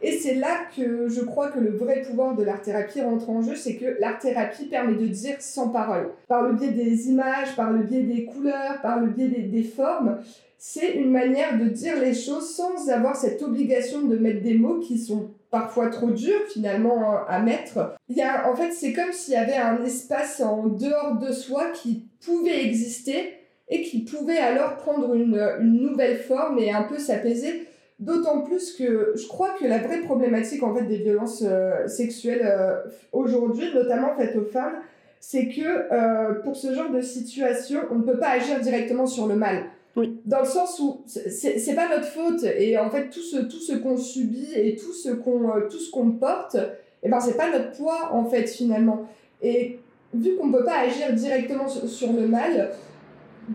Et 0.03 0.13
c'est 0.13 0.35
là 0.35 0.61
que 0.75 1.07
je 1.09 1.21
crois 1.21 1.49
que 1.49 1.59
le 1.59 1.71
vrai 1.71 2.01
pouvoir 2.01 2.35
de 2.35 2.43
l'art-thérapie 2.43 3.01
rentre 3.01 3.29
en 3.29 3.43
jeu, 3.43 3.55
c'est 3.55 3.75
que 3.75 3.97
l'art-thérapie 3.99 4.65
permet 4.65 4.95
de 4.95 5.05
dire 5.05 5.35
sans 5.39 5.69
parole. 5.69 6.09
Par 6.27 6.43
le 6.43 6.53
biais 6.53 6.71
des 6.71 7.09
images, 7.09 7.55
par 7.55 7.71
le 7.71 7.83
biais 7.83 8.01
des 8.01 8.25
couleurs, 8.25 8.81
par 8.81 8.99
le 8.99 9.07
biais 9.07 9.27
des, 9.27 9.63
formes, 9.63 10.17
c'est 10.57 10.93
une 10.93 11.11
manière 11.11 11.59
de 11.59 11.65
dire 11.65 11.99
les 11.99 12.15
choses 12.15 12.49
sans 12.49 12.89
avoir 12.89 13.15
cette 13.15 13.43
obligation 13.43 14.01
de 14.01 14.17
mettre 14.17 14.41
des 14.41 14.55
mots 14.55 14.79
qui 14.79 14.97
sont 14.97 15.29
parfois 15.51 15.89
trop 15.89 16.09
durs 16.09 16.47
finalement 16.51 17.23
à 17.27 17.39
mettre. 17.39 17.95
Il 18.09 18.17
y 18.17 18.23
a, 18.23 18.49
en 18.49 18.55
fait, 18.55 18.71
c'est 18.71 18.93
comme 18.93 19.11
s'il 19.11 19.35
y 19.35 19.37
avait 19.37 19.57
un 19.57 19.83
espace 19.83 20.41
en 20.41 20.65
dehors 20.65 21.17
de 21.17 21.31
soi 21.31 21.65
qui 21.73 22.05
pouvait 22.25 22.65
exister 22.65 23.33
et 23.69 23.83
qui 23.83 23.99
pouvait 23.99 24.39
alors 24.39 24.77
prendre 24.77 25.13
une 25.13 25.61
nouvelle 25.61 26.17
forme 26.17 26.57
et 26.57 26.71
un 26.71 26.83
peu 26.83 26.97
s'apaiser. 26.97 27.67
D'autant 28.01 28.41
plus 28.41 28.73
que 28.73 29.13
je 29.15 29.27
crois 29.27 29.51
que 29.59 29.65
la 29.65 29.77
vraie 29.77 30.01
problématique 30.01 30.63
en 30.63 30.73
fait 30.73 30.85
des 30.85 30.97
violences 30.97 31.43
euh, 31.45 31.87
sexuelles 31.87 32.41
euh, 32.43 32.79
aujourd'hui, 33.11 33.71
notamment 33.75 34.15
faites 34.17 34.35
aux 34.35 34.45
femmes, 34.45 34.77
c'est 35.19 35.47
que 35.47 35.61
euh, 35.61 36.33
pour 36.41 36.55
ce 36.55 36.73
genre 36.73 36.89
de 36.89 37.01
situation, 37.01 37.81
on 37.91 37.95
ne 37.95 38.03
peut 38.03 38.17
pas 38.17 38.29
agir 38.29 38.59
directement 38.59 39.05
sur 39.05 39.27
le 39.27 39.35
mal. 39.35 39.65
Oui. 39.95 40.19
Dans 40.25 40.39
le 40.39 40.47
sens 40.47 40.79
où 40.79 41.03
c'est 41.05 41.75
pas 41.75 41.89
notre 41.89 42.07
faute 42.07 42.43
et 42.43 42.75
en 42.79 42.89
fait 42.89 43.09
tout 43.09 43.19
ce, 43.19 43.37
tout 43.37 43.59
ce 43.59 43.73
qu'on 43.73 43.97
subit 43.97 44.51
et 44.55 44.75
tout 44.75 44.93
ce 44.93 45.09
qu'on 45.11 45.51
tout 45.69 45.77
ce 45.77 45.91
qu'on 45.91 46.11
porte, 46.11 46.55
et 46.55 47.07
eh 47.07 47.09
ben 47.09 47.19
c'est 47.19 47.37
pas 47.37 47.51
notre 47.51 47.71
poids 47.71 48.09
en 48.13 48.25
fait 48.25 48.47
finalement. 48.47 49.05
Et 49.43 49.79
vu 50.13 50.35
qu'on 50.37 50.51
peut 50.51 50.63
pas 50.63 50.79
agir 50.79 51.13
directement 51.13 51.67
sur, 51.67 52.13
le 52.13 52.27
mal, 52.27 52.71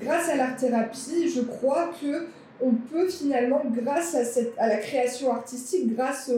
grâce 0.00 0.28
à 0.28 0.36
l'art 0.36 0.56
thérapie, 0.56 1.28
je 1.28 1.40
crois 1.40 1.90
que 2.00 2.26
on 2.60 2.72
peut 2.72 3.08
finalement 3.08 3.62
grâce 3.70 4.14
à 4.14 4.24
cette 4.24 4.52
à 4.58 4.68
la 4.68 4.76
création 4.76 5.32
artistique, 5.32 5.94
grâce 5.94 6.30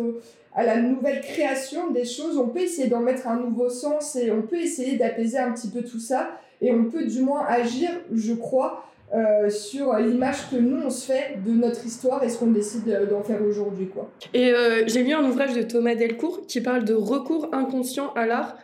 à 0.54 0.64
la 0.64 0.76
nouvelle 0.80 1.20
création 1.20 1.90
des 1.90 2.04
choses, 2.04 2.36
on 2.36 2.48
peut 2.48 2.60
essayer 2.60 2.88
d'en 2.88 3.00
mettre 3.00 3.28
un 3.28 3.36
nouveau 3.38 3.68
sens 3.68 4.16
et 4.16 4.30
on 4.30 4.42
peut 4.42 4.60
essayer 4.60 4.96
d'apaiser 4.96 5.38
un 5.38 5.52
petit 5.52 5.68
peu 5.68 5.82
tout 5.82 6.00
ça 6.00 6.30
et 6.60 6.72
on 6.72 6.84
peut 6.84 7.06
du 7.06 7.20
moins 7.20 7.44
agir, 7.46 7.90
je 8.12 8.34
crois, 8.34 8.84
euh, 9.14 9.48
sur 9.48 9.94
l'image 9.94 10.50
que 10.50 10.56
nous 10.56 10.82
on 10.84 10.90
se 10.90 11.06
fait 11.06 11.38
de 11.42 11.52
notre 11.52 11.86
histoire 11.86 12.22
et 12.24 12.28
ce 12.28 12.38
qu'on 12.38 12.50
décide 12.50 13.08
d'en 13.08 13.22
faire 13.22 13.42
aujourd'hui 13.42 13.86
quoi. 13.86 14.10
Et 14.34 14.52
euh, 14.52 14.82
j'ai 14.86 15.02
lu 15.02 15.14
un 15.14 15.24
ouvrage 15.24 15.54
de 15.54 15.62
Thomas 15.62 15.94
Delcourt 15.94 16.46
qui 16.46 16.60
parle 16.60 16.84
de 16.84 16.92
recours 16.92 17.48
inconscient 17.52 18.12
à 18.14 18.26
l'art 18.26 18.58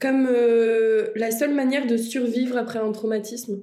comme 0.00 0.26
euh, 0.28 1.08
la 1.14 1.30
seule 1.30 1.54
manière 1.54 1.86
de 1.86 1.96
survivre 1.96 2.56
après 2.56 2.80
un 2.80 2.90
traumatisme. 2.90 3.60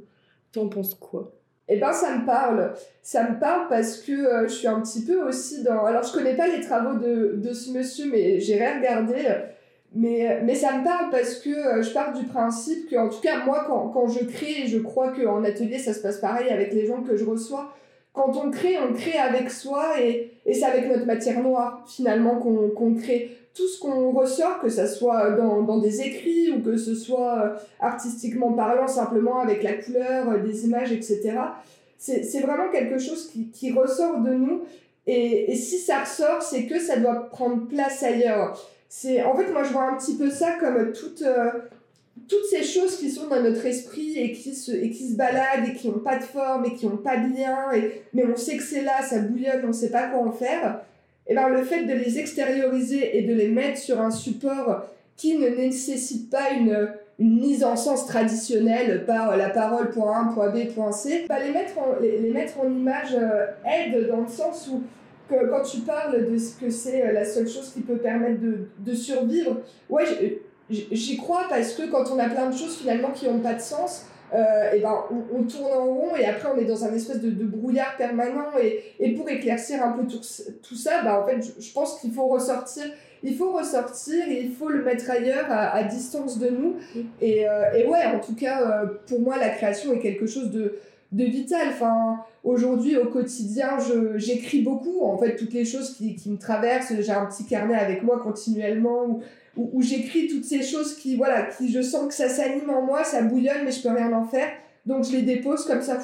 T'en 0.53 0.69
penses 0.69 0.95
quoi? 0.95 1.33
Eh 1.67 1.77
ben 1.77 1.93
ça 1.93 2.17
me 2.17 2.25
parle, 2.25 2.73
ça 3.01 3.29
me 3.29 3.39
parle 3.39 3.67
parce 3.69 3.97
que 3.97 4.43
je 4.43 4.53
suis 4.53 4.67
un 4.67 4.81
petit 4.81 5.05
peu 5.05 5.21
aussi 5.21 5.63
dans. 5.63 5.85
Alors 5.85 6.03
je 6.03 6.11
connais 6.11 6.35
pas 6.35 6.47
les 6.47 6.61
travaux 6.61 6.99
de, 6.99 7.35
de 7.37 7.53
ce 7.53 7.71
monsieur, 7.71 8.09
mais 8.11 8.39
j'ai 8.39 8.55
regardé. 8.55 9.15
Mais, 9.93 10.39
mais 10.43 10.55
ça 10.55 10.77
me 10.77 10.85
parle 10.85 11.09
parce 11.11 11.35
que 11.35 11.49
euh, 11.49 11.81
je 11.81 11.93
pars 11.93 12.13
du 12.13 12.25
principe 12.25 12.89
que, 12.89 12.95
en 12.95 13.09
tout 13.09 13.19
cas, 13.19 13.43
moi, 13.43 13.65
quand, 13.67 13.89
quand 13.89 14.07
je 14.07 14.23
crée, 14.23 14.65
je 14.65 14.77
crois 14.77 15.11
qu'en 15.11 15.43
atelier, 15.43 15.79
ça 15.79 15.93
se 15.93 15.99
passe 15.99 16.19
pareil 16.19 16.49
avec 16.49 16.73
les 16.73 16.85
gens 16.85 17.01
que 17.01 17.17
je 17.17 17.25
reçois. 17.25 17.73
Quand 18.13 18.37
on 18.37 18.51
crée, 18.51 18.77
on 18.79 18.93
crée 18.93 19.17
avec 19.17 19.49
soi 19.49 19.99
et, 19.99 20.31
et 20.45 20.53
c'est 20.53 20.65
avec 20.65 20.87
notre 20.87 21.05
matière 21.05 21.41
noire, 21.41 21.83
finalement, 21.87 22.37
qu'on 22.37 22.95
crée. 22.95 23.37
Tout 23.53 23.67
ce 23.67 23.79
qu'on 23.79 24.11
ressort, 24.11 24.59
que 24.61 24.69
ça 24.69 24.87
soit 24.87 25.31
dans, 25.31 25.61
dans 25.63 25.79
des 25.79 26.01
écrits 26.01 26.51
ou 26.51 26.61
que 26.61 26.77
ce 26.77 26.95
soit 26.95 27.39
euh, 27.39 27.49
artistiquement 27.79 28.53
parlant, 28.53 28.87
simplement 28.87 29.39
avec 29.39 29.61
la 29.63 29.73
couleur, 29.73 30.29
euh, 30.29 30.37
des 30.37 30.65
images, 30.65 30.91
etc., 30.91 31.33
c'est 31.97 32.39
vraiment 32.39 32.71
quelque 32.71 32.97
chose 32.97 33.29
qui, 33.29 33.49
qui 33.49 33.71
ressort 33.71 34.21
de 34.21 34.33
nous. 34.33 34.61
Et, 35.05 35.51
et 35.51 35.55
si 35.55 35.77
ça 35.77 35.99
ressort, 35.99 36.41
c'est 36.41 36.65
que 36.65 36.79
ça 36.79 36.97
doit 36.97 37.29
prendre 37.29 37.67
place 37.67 38.01
ailleurs 38.01 38.57
en 39.25 39.35
fait 39.35 39.51
moi 39.51 39.63
je 39.63 39.71
vois 39.71 39.83
un 39.83 39.97
petit 39.97 40.15
peu 40.15 40.29
ça 40.29 40.57
comme 40.59 40.91
toutes 40.91 41.21
euh, 41.21 41.51
toutes 42.27 42.45
ces 42.45 42.63
choses 42.63 42.97
qui 42.97 43.09
sont 43.09 43.27
dans 43.27 43.41
notre 43.41 43.65
esprit 43.65 44.17
et 44.17 44.31
qui 44.33 44.53
se 44.53 44.71
et 44.71 44.89
qui 44.89 45.09
se 45.09 45.15
baladent 45.15 45.69
et 45.69 45.73
qui 45.73 45.87
n'ont 45.87 45.99
pas 45.99 46.17
de 46.17 46.23
forme 46.23 46.65
et 46.65 46.73
qui 46.73 46.85
n'ont 46.87 46.97
pas 46.97 47.17
de 47.17 47.33
lien 47.33 47.71
et 47.73 48.03
mais 48.13 48.25
on 48.25 48.35
sait 48.35 48.57
que 48.57 48.63
c'est 48.63 48.81
là 48.81 49.01
ça 49.01 49.19
bouillonne 49.19 49.63
on 49.65 49.73
sait 49.73 49.91
pas 49.91 50.07
quoi 50.07 50.19
en 50.19 50.31
faire 50.31 50.81
et 51.27 51.35
ben 51.35 51.49
le 51.49 51.63
fait 51.63 51.85
de 51.85 51.93
les 51.93 52.19
extérioriser 52.19 53.17
et 53.17 53.21
de 53.23 53.33
les 53.33 53.47
mettre 53.47 53.77
sur 53.77 54.01
un 54.01 54.11
support 54.11 54.85
qui 55.15 55.37
ne 55.37 55.49
nécessite 55.49 56.29
pas 56.29 56.51
une 56.51 56.89
une 57.21 57.39
mise 57.39 57.63
en 57.63 57.75
sens 57.75 58.07
traditionnelle 58.07 59.05
par 59.05 59.37
la 59.37 59.51
parole 59.51 59.91
point 59.91 60.27
A, 60.27 60.33
point 60.33 60.49
B, 60.49 60.73
point 60.73 60.91
C, 60.91 61.25
bah 61.29 61.35
les, 61.39 61.51
mettre 61.51 61.77
en, 61.77 61.99
les, 62.01 62.31
mettre 62.31 62.59
en 62.59 62.65
image 62.65 63.13
euh, 63.13 63.45
aide 63.63 64.07
dans 64.07 64.21
le 64.21 64.27
sens 64.27 64.67
où 64.73 64.81
quand 65.29 65.61
tu 65.61 65.81
parles 65.81 66.29
de 66.29 66.37
ce 66.37 66.59
que 66.59 66.71
c'est 66.71 67.05
euh, 67.05 67.11
la 67.13 67.23
seule 67.23 67.47
chose 67.47 67.71
qui 67.73 67.81
peut 67.81 67.97
permettre 67.97 68.41
de, 68.41 68.67
de 68.79 68.93
survivre, 68.95 69.57
ouais, 69.89 70.41
j'y 70.69 71.17
crois 71.17 71.43
parce 71.47 71.73
que 71.73 71.89
quand 71.91 72.11
on 72.11 72.17
a 72.17 72.27
plein 72.27 72.49
de 72.49 72.55
choses 72.55 72.75
finalement 72.75 73.11
qui 73.11 73.27
n'ont 73.27 73.39
pas 73.39 73.53
de 73.53 73.61
sens, 73.61 74.07
euh, 74.33 74.71
et 74.71 74.79
ben 74.79 75.03
on, 75.33 75.43
tourne 75.43 75.73
en 75.73 75.85
rond 75.85 76.15
et 76.15 76.25
après 76.25 76.47
on 76.55 76.57
est 76.57 76.65
dans 76.65 76.85
un 76.85 76.93
espèce 76.93 77.19
de, 77.19 77.29
de 77.29 77.43
brouillard 77.43 77.97
permanent 77.97 78.51
et, 78.61 78.81
et, 78.99 79.13
pour 79.13 79.29
éclaircir 79.29 79.83
un 79.83 79.91
peu 79.91 80.07
tout, 80.07 80.21
tout 80.63 80.75
ça, 80.75 81.03
bah 81.03 81.21
en 81.21 81.27
fait 81.27 81.53
je, 81.59 81.73
pense 81.73 81.99
qu'il 81.99 82.13
faut 82.13 82.27
ressortir, 82.27 82.83
il 83.23 83.35
faut 83.35 83.51
ressortir 83.51 84.25
et 84.29 84.41
il 84.41 84.53
faut 84.53 84.69
le 84.69 84.83
mettre 84.83 85.09
ailleurs 85.11 85.47
à, 85.49 85.75
à 85.75 85.83
distance 85.83 86.39
de 86.39 86.49
nous 86.49 86.75
et, 87.19 87.47
euh, 87.47 87.73
et 87.73 87.85
ouais 87.85 88.05
en 88.05 88.19
tout 88.19 88.35
cas 88.35 88.61
euh, 88.61 88.85
pour 89.07 89.19
moi 89.19 89.37
la 89.37 89.49
création 89.49 89.91
est 89.93 89.99
quelque 89.99 90.27
chose 90.27 90.49
de 90.51 90.79
de 91.11 91.25
vital. 91.25 91.67
Enfin, 91.69 92.23
aujourd'hui, 92.43 92.97
au 92.97 93.07
quotidien, 93.07 93.77
j'écris 94.15 94.61
beaucoup. 94.61 95.03
En 95.03 95.17
fait, 95.17 95.35
toutes 95.35 95.53
les 95.53 95.65
choses 95.65 95.95
qui, 95.95 96.15
qui 96.15 96.29
me 96.29 96.37
traversent, 96.37 96.93
j'ai 96.99 97.11
un 97.11 97.25
petit 97.25 97.45
carnet 97.45 97.75
avec 97.75 98.03
moi 98.03 98.19
continuellement 98.23 99.05
où, 99.05 99.21
où, 99.57 99.81
j'écris 99.81 100.27
toutes 100.27 100.45
ces 100.45 100.63
choses 100.63 100.95
qui, 100.95 101.15
voilà, 101.15 101.43
qui 101.43 101.71
je 101.71 101.81
sens 101.81 102.07
que 102.07 102.13
ça 102.13 102.29
s'anime 102.29 102.69
en 102.69 102.81
moi, 102.81 103.03
ça 103.03 103.21
bouillonne, 103.21 103.63
mais 103.65 103.71
je 103.71 103.81
peux 103.81 103.89
rien 103.89 104.11
en 104.13 104.25
faire. 104.25 104.49
Donc, 104.85 105.05
je 105.05 105.11
les 105.11 105.21
dépose 105.21 105.65
comme 105.65 105.81
ça. 105.81 105.99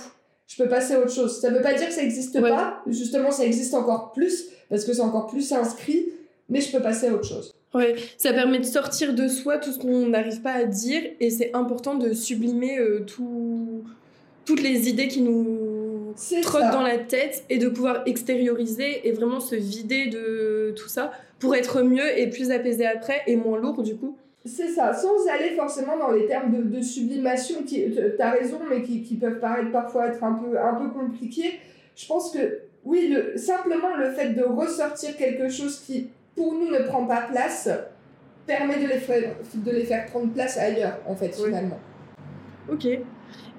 je 0.48 0.62
peux 0.62 0.70
passer 0.70 0.96
à 0.96 1.00
autre 1.00 1.14
chose. 1.14 1.40
Ça 1.40 1.50
veut 1.50 1.62
pas 1.62 1.74
dire 1.74 1.88
que 1.88 1.94
ça 1.94 2.02
n'existe 2.02 2.42
pas. 2.42 2.82
Justement, 2.88 3.32
ça 3.32 3.46
existe 3.46 3.74
encore 3.74 4.12
plus 4.12 4.46
parce 4.70 4.84
que 4.84 4.94
c'est 4.94 5.02
encore 5.02 5.28
plus 5.28 5.52
inscrit, 5.54 6.08
mais 6.50 6.62
je 6.62 6.72
peux 6.72 6.82
passer 6.82 7.08
à 7.08 7.14
autre 7.14 7.28
chose. 7.28 7.54
Ouais, 7.74 7.96
ça 8.18 8.34
permet 8.34 8.60
de 8.60 8.66
sortir 8.66 9.14
de 9.14 9.28
soi 9.28 9.58
tout 9.58 9.72
ce 9.72 9.80
qu'on 9.80 10.08
n'arrive 10.08 10.42
pas 10.42 10.54
à 10.54 10.64
dire 10.64 11.02
et 11.20 11.30
c'est 11.30 11.54
important 11.54 11.96
de 11.96 12.14
sublimer 12.14 12.80
euh, 12.80 13.04
tout 13.06 13.84
toutes 14.46 14.64
les 14.64 14.88
idées 14.88 15.10
qui 15.10 15.22
nous 15.22 15.77
trottent 16.42 16.72
dans 16.72 16.82
la 16.82 16.98
tête 16.98 17.44
et 17.50 17.58
de 17.58 17.70
pouvoir 17.70 18.04
extérioriser 18.06 19.08
et 19.08 19.12
vraiment 19.12 19.40
se 19.40 19.56
vider 19.56 20.08
de 20.08 20.74
tout 20.76 20.90
ça 20.90 21.12
pour 21.40 21.56
être 21.56 21.82
mieux 21.82 22.18
et 22.18 22.30
plus 22.30 22.52
apaisé 22.52 22.86
après 22.86 23.22
et 23.28 23.36
moins 23.36 23.60
lourd 23.60 23.84
du 23.84 23.96
coup. 23.96 24.18
C'est 24.48 24.70
ça, 24.70 24.94
sans 24.94 25.28
aller 25.28 25.56
forcément 25.56 25.98
dans 25.98 26.12
les 26.12 26.26
termes 26.26 26.56
de, 26.56 26.64
de 26.64 26.82
sublimation, 26.82 27.64
qui, 27.64 27.86
as 28.18 28.32
raison, 28.32 28.60
mais 28.70 28.82
qui, 28.82 29.04
qui, 29.04 29.16
peuvent 29.16 29.40
paraître 29.40 29.72
parfois 29.72 30.08
être 30.08 30.24
un 30.24 30.34
peu, 30.34 30.58
un 30.58 30.76
peu 30.76 30.90
compliqués. 30.90 31.60
Je 31.96 32.08
pense 32.08 32.32
que, 32.32 32.60
oui, 32.86 33.10
le, 33.10 33.38
simplement 33.38 33.96
le 33.98 34.12
fait 34.12 34.30
de 34.30 34.44
ressortir 34.44 35.18
quelque 35.18 35.50
chose 35.50 35.82
qui, 35.86 36.10
pour 36.36 36.54
nous, 36.54 36.72
ne 36.72 36.80
prend 36.88 37.06
pas 37.06 37.28
place, 37.30 37.70
permet 38.46 38.78
de 38.78 38.88
les 38.88 39.00
faire, 39.00 39.36
de 39.54 39.72
les 39.72 39.84
faire 39.84 40.06
prendre 40.06 40.32
place 40.32 40.58
ailleurs, 40.58 40.98
en 41.06 41.16
fait, 41.16 41.36
finalement. 41.36 41.80
Ok. 42.72 42.88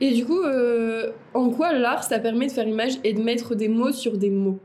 Et 0.00 0.12
du 0.12 0.24
coup, 0.24 0.42
euh, 0.42 1.10
en 1.34 1.50
quoi 1.50 1.72
l'art, 1.72 2.04
ça 2.04 2.18
permet 2.18 2.46
de 2.46 2.52
faire 2.52 2.66
image 2.66 2.98
et 3.04 3.12
de 3.12 3.22
mettre 3.22 3.54
des 3.54 3.68
mots 3.68 3.92
sur 3.92 4.16
des 4.16 4.30
mots 4.30 4.58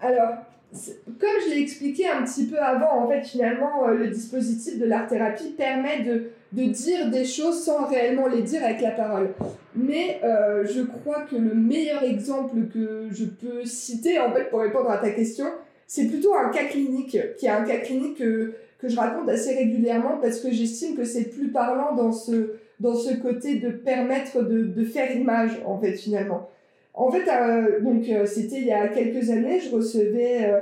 Alors, 0.00 0.34
comme 0.72 1.30
je 1.44 1.54
l'ai 1.54 1.60
expliqué 1.60 2.06
un 2.06 2.22
petit 2.22 2.46
peu 2.46 2.58
avant, 2.58 3.04
en 3.04 3.08
fait, 3.08 3.22
finalement, 3.22 3.88
euh, 3.88 3.94
le 3.94 4.06
dispositif 4.08 4.78
de 4.78 4.84
l'art-thérapie 4.84 5.54
permet 5.56 6.02
de, 6.04 6.30
de, 6.52 6.70
dire 6.70 7.10
des 7.10 7.24
choses 7.24 7.64
sans 7.64 7.86
réellement 7.86 8.28
les 8.28 8.42
dire 8.42 8.62
avec 8.62 8.80
la 8.80 8.92
parole. 8.92 9.30
Mais 9.74 10.20
euh, 10.22 10.64
je 10.64 10.82
crois 10.82 11.22
que 11.22 11.34
le 11.34 11.54
meilleur 11.54 12.04
exemple 12.04 12.68
que 12.72 13.08
je 13.10 13.24
peux 13.24 13.64
citer, 13.64 14.20
en 14.20 14.32
fait, 14.32 14.44
pour 14.50 14.60
répondre 14.60 14.90
à 14.90 14.98
ta 14.98 15.10
question, 15.10 15.46
c'est 15.88 16.06
plutôt 16.06 16.32
un 16.34 16.50
cas 16.50 16.64
clinique, 16.64 17.18
qui 17.36 17.46
est 17.46 17.50
un 17.50 17.64
cas 17.64 17.78
clinique 17.78 18.18
que, 18.18 18.52
que 18.78 18.88
je 18.88 18.96
raconte 18.96 19.28
assez 19.28 19.56
régulièrement 19.56 20.18
parce 20.22 20.38
que 20.38 20.52
j'estime 20.52 20.96
que 20.96 21.04
c'est 21.04 21.24
plus 21.24 21.48
parlant 21.48 21.96
dans 21.96 22.12
ce 22.12 22.52
dans 22.80 22.94
ce 22.94 23.14
côté 23.14 23.56
de 23.56 23.70
permettre 23.70 24.42
de, 24.42 24.64
de 24.64 24.84
faire 24.84 25.14
image, 25.14 25.60
en 25.64 25.78
fait, 25.78 25.92
finalement. 25.92 26.48
En 26.94 27.10
fait, 27.10 27.28
euh, 27.30 27.80
donc, 27.80 28.08
euh, 28.08 28.26
c'était 28.26 28.56
il 28.56 28.66
y 28.66 28.72
a 28.72 28.88
quelques 28.88 29.30
années, 29.30 29.60
je 29.60 29.70
recevais 29.74 30.46
euh, 30.46 30.60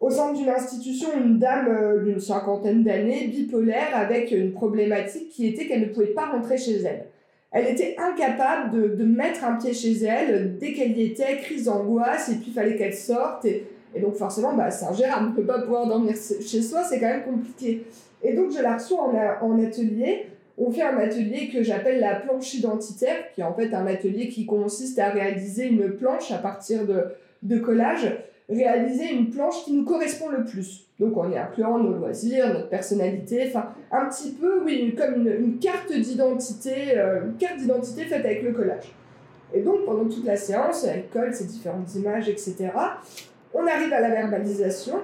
au 0.00 0.10
centre 0.10 0.38
d'une 0.38 0.48
institution 0.48 1.08
une 1.16 1.38
dame 1.38 2.02
d'une 2.04 2.18
cinquantaine 2.18 2.82
d'années, 2.82 3.28
bipolaire, 3.28 3.94
avec 3.94 4.32
une 4.32 4.52
problématique 4.52 5.28
qui 5.28 5.46
était 5.46 5.66
qu'elle 5.66 5.82
ne 5.82 5.92
pouvait 5.92 6.06
pas 6.06 6.26
rentrer 6.26 6.56
chez 6.58 6.78
elle. 6.82 7.04
Elle 7.52 7.66
était 7.66 7.96
incapable 7.98 8.70
de, 8.70 8.88
de 8.96 9.04
mettre 9.04 9.44
un 9.44 9.56
pied 9.56 9.74
chez 9.74 10.04
elle 10.04 10.56
dès 10.58 10.72
qu'elle 10.72 10.96
y 10.96 11.02
était, 11.02 11.36
crise 11.36 11.64
d'angoisse, 11.64 12.30
et 12.30 12.36
puis 12.36 12.46
il 12.48 12.52
fallait 12.54 12.76
qu'elle 12.76 12.94
sorte. 12.94 13.44
Et, 13.44 13.66
et 13.94 14.00
donc 14.00 14.14
forcément, 14.14 14.54
bah, 14.54 14.70
c'est 14.70 14.86
ingérable, 14.86 15.26
on 15.26 15.30
ne 15.30 15.36
peut 15.36 15.46
pas 15.46 15.60
pouvoir 15.60 15.86
dormir 15.86 16.14
chez 16.14 16.62
soi, 16.62 16.82
c'est 16.84 16.98
quand 16.98 17.08
même 17.08 17.24
compliqué. 17.24 17.84
Et 18.22 18.32
donc 18.34 18.50
je 18.56 18.62
la 18.62 18.74
reçois 18.74 19.02
en, 19.02 19.46
en 19.46 19.64
atelier. 19.64 20.26
On 20.60 20.70
fait 20.70 20.82
un 20.82 20.98
atelier 20.98 21.48
que 21.48 21.62
j'appelle 21.62 22.00
la 22.00 22.16
planche 22.16 22.54
identitaire, 22.54 23.32
qui 23.34 23.40
est 23.40 23.44
en 23.44 23.54
fait 23.54 23.74
un 23.74 23.86
atelier 23.86 24.28
qui 24.28 24.46
consiste 24.46 24.98
à 24.98 25.08
réaliser 25.08 25.66
une 25.66 25.90
planche 25.96 26.30
à 26.30 26.38
partir 26.38 26.86
de, 26.86 27.06
de 27.42 27.58
collages 27.58 28.12
réaliser 28.50 29.12
une 29.12 29.30
planche 29.30 29.64
qui 29.64 29.72
nous 29.72 29.84
correspond 29.84 30.28
le 30.28 30.44
plus. 30.44 30.86
Donc 30.98 31.16
on 31.16 31.30
y 31.30 31.38
incluant 31.38 31.78
nos 31.78 31.94
loisirs, 31.94 32.52
notre 32.52 32.68
personnalité, 32.68 33.46
enfin 33.48 33.70
un 33.90 34.06
petit 34.06 34.32
peu, 34.32 34.62
oui, 34.64 34.94
comme 34.96 35.26
une, 35.26 35.58
carte 35.58 35.92
d'identité, 35.92 36.98
euh, 36.98 37.26
une 37.26 37.36
carte 37.36 37.58
d'identité 37.58 38.04
faite 38.04 38.24
avec 38.24 38.42
le 38.42 38.52
collage. 38.52 38.92
Et 39.54 39.60
donc 39.60 39.84
pendant 39.86 40.04
toute 40.04 40.24
la 40.24 40.36
séance, 40.36 40.84
elle 40.84 41.06
colle 41.12 41.32
ces 41.32 41.44
différentes 41.44 41.94
images, 41.94 42.28
etc. 42.28 42.70
On 43.54 43.66
arrive 43.66 43.92
à 43.92 44.00
la 44.00 44.10
verbalisation. 44.10 44.96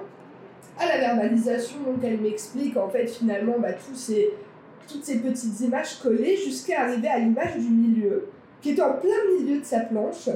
À 0.79 0.85
la 0.85 0.99
verbalisation, 0.99 1.77
donc 1.85 2.03
elle 2.03 2.19
m'explique 2.19 2.77
en 2.77 2.87
fait 2.87 3.07
finalement 3.07 3.55
bah, 3.59 3.73
tous 3.73 3.95
ces, 3.95 4.29
toutes 4.87 5.03
ces 5.03 5.19
petites 5.19 5.59
images 5.61 5.99
collées 6.01 6.37
jusqu'à 6.37 6.81
arriver 6.81 7.07
à 7.07 7.19
l'image 7.19 7.55
du 7.57 7.69
milieu, 7.69 8.27
qui 8.61 8.71
est 8.71 8.81
en 8.81 8.93
plein 8.93 9.37
milieu 9.39 9.59
de 9.59 9.65
sa 9.65 9.81
planche 9.81 10.29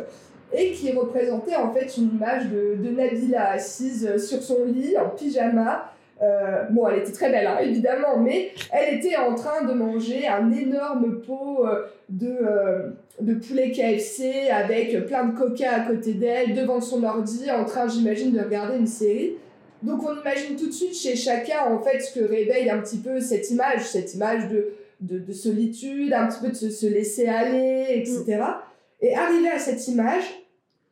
et 0.54 0.72
qui 0.72 0.92
représentait 0.92 1.56
en 1.56 1.72
fait 1.72 1.98
une 1.98 2.16
image 2.16 2.48
de, 2.50 2.76
de 2.84 2.90
Nabila 2.90 3.52
assise 3.52 4.18
sur 4.18 4.42
son 4.42 4.66
lit 4.66 4.98
en 4.98 5.10
pyjama. 5.10 5.92
Euh, 6.22 6.66
bon, 6.70 6.88
elle 6.88 7.00
était 7.00 7.14
très 7.14 7.32
belle, 7.32 7.48
hein, 7.48 7.58
évidemment, 7.62 8.20
mais 8.20 8.52
elle 8.72 8.96
était 8.96 9.16
en 9.16 9.34
train 9.34 9.66
de 9.66 9.74
manger 9.74 10.28
un 10.28 10.52
énorme 10.52 11.22
pot 11.22 11.66
euh, 11.66 11.86
de, 12.10 12.28
euh, 12.28 12.90
de 13.20 13.34
poulet 13.34 13.72
KFC 13.72 14.50
avec 14.52 15.08
plein 15.08 15.26
de 15.26 15.38
coca 15.38 15.74
à 15.74 15.80
côté 15.80 16.14
d'elle, 16.14 16.54
devant 16.54 16.80
son 16.80 17.04
ordi, 17.04 17.50
en 17.50 17.66
train, 17.66 17.88
j'imagine, 17.88 18.32
de 18.34 18.40
regarder 18.40 18.78
une 18.78 18.88
série. 18.88 19.34
Donc 19.84 20.04
on 20.04 20.20
imagine 20.20 20.56
tout 20.56 20.68
de 20.68 20.72
suite 20.72 20.96
chez 20.96 21.16
chacun, 21.16 21.66
en 21.66 21.82
fait, 21.82 22.00
ce 22.00 22.20
que 22.20 22.24
réveille 22.24 22.70
un 22.70 22.80
petit 22.80 22.98
peu 22.98 23.20
cette 23.20 23.50
image, 23.50 23.84
cette 23.84 24.14
image 24.14 24.48
de, 24.48 24.74
de, 25.00 25.18
de 25.18 25.34
solitude, 25.34 26.14
un 26.14 26.28
petit 26.28 26.40
peu 26.40 26.50
de 26.50 26.56
se, 26.56 26.70
se 26.70 26.86
laisser 26.86 27.28
aller, 27.28 27.88
etc. 27.90 28.24
Mm. 28.28 28.44
Et 29.02 29.16
arrivé 29.16 29.50
à 29.50 29.58
cette 29.58 29.88
image, 29.88 30.24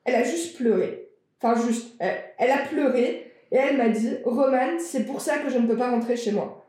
elle 0.06 0.16
a 0.16 0.24
juste 0.24 0.58
pleuré. 0.58 1.10
Enfin, 1.42 1.62
juste, 1.68 1.96
elle, 2.00 2.52
a 2.52 2.58
pleuré 2.58 3.32
et 3.52 3.56
elle 3.56 3.78
m'a 3.78 3.90
dit 3.90 4.10
Roman, 4.26 4.78
c'est 4.80 5.06
pour 5.06 5.22
ça 5.22 5.38
que 5.38 5.50
je 5.50 5.58
ne 5.58 5.68
peux 5.68 5.78
pas 5.78 5.92
rentrer 5.92 6.18
chez 6.18 6.32
moi. 6.32 6.66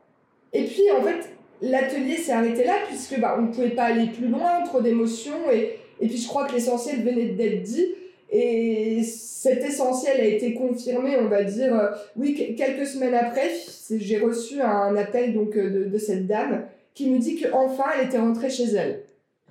Et 0.53 0.63
puis, 0.65 0.83
en 0.91 1.01
fait, 1.01 1.29
l'atelier 1.61 2.17
s'est 2.17 2.31
arrêté 2.31 2.63
là 2.63 2.75
puisque 2.87 3.19
bah, 3.19 3.35
on 3.37 3.43
ne 3.43 3.53
pouvait 3.53 3.71
pas 3.71 3.85
aller 3.85 4.07
plus 4.07 4.27
loin, 4.27 4.63
trop 4.65 4.81
d'émotions. 4.81 5.51
Et, 5.51 5.77
et 5.99 6.07
puis, 6.07 6.17
je 6.17 6.27
crois 6.27 6.45
que 6.45 6.53
l'essentiel 6.53 7.03
venait 7.03 7.29
d'être 7.29 7.63
dit. 7.63 7.87
Et 8.31 9.03
cet 9.03 9.63
essentiel 9.63 10.21
a 10.21 10.25
été 10.25 10.53
confirmé, 10.53 11.17
on 11.17 11.27
va 11.27 11.43
dire, 11.43 11.75
euh, 11.75 11.89
oui, 12.15 12.55
quelques 12.57 12.87
semaines 12.87 13.13
après, 13.13 13.51
j'ai 13.89 14.19
reçu 14.19 14.61
un 14.61 14.95
appel 14.95 15.33
donc 15.33 15.57
euh, 15.57 15.89
de, 15.89 15.97
cette 15.97 16.27
dame 16.27 16.63
qui 16.93 17.09
me 17.09 17.19
dit 17.19 17.41
qu'enfin 17.41 17.83
elle 17.93 18.07
était 18.07 18.19
rentrée 18.19 18.49
chez 18.49 18.73
elle. 18.73 19.03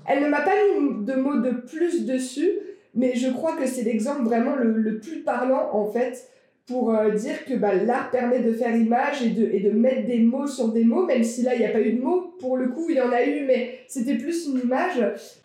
Elle 0.06 0.22
ne 0.22 0.28
m'a 0.28 0.40
pas 0.40 0.54
mis 0.78 1.04
de 1.04 1.12
mots 1.12 1.40
de 1.40 1.50
plus 1.50 2.06
dessus, 2.06 2.52
mais 2.94 3.14
je 3.16 3.28
crois 3.28 3.54
que 3.54 3.66
c'est 3.66 3.82
l'exemple 3.82 4.22
vraiment 4.22 4.56
le, 4.56 4.72
le, 4.72 4.98
plus 4.98 5.20
parlant, 5.20 5.68
en 5.74 5.86
fait, 5.86 6.30
pour 6.70 6.94
euh, 6.94 7.10
dire 7.10 7.44
que 7.44 7.54
bah, 7.54 7.74
l'art 7.74 8.10
permet 8.10 8.38
de 8.38 8.52
faire 8.52 8.74
image 8.74 9.22
et 9.24 9.30
de, 9.30 9.44
et 9.44 9.60
de 9.60 9.70
mettre 9.70 10.06
des 10.06 10.20
mots 10.20 10.46
sur 10.46 10.68
des 10.68 10.84
mots, 10.84 11.04
même 11.04 11.24
si 11.24 11.42
là, 11.42 11.54
il 11.54 11.58
n'y 11.58 11.66
a 11.66 11.70
pas 11.70 11.80
eu 11.80 11.94
de 11.94 12.00
mots. 12.00 12.32
Pour 12.38 12.56
le 12.56 12.68
coup, 12.68 12.86
il 12.88 12.96
y 12.96 13.00
en 13.00 13.10
a 13.10 13.24
eu, 13.24 13.44
mais 13.44 13.80
c'était 13.88 14.14
plus 14.14 14.46
une 14.46 14.60
image. 14.60 15.02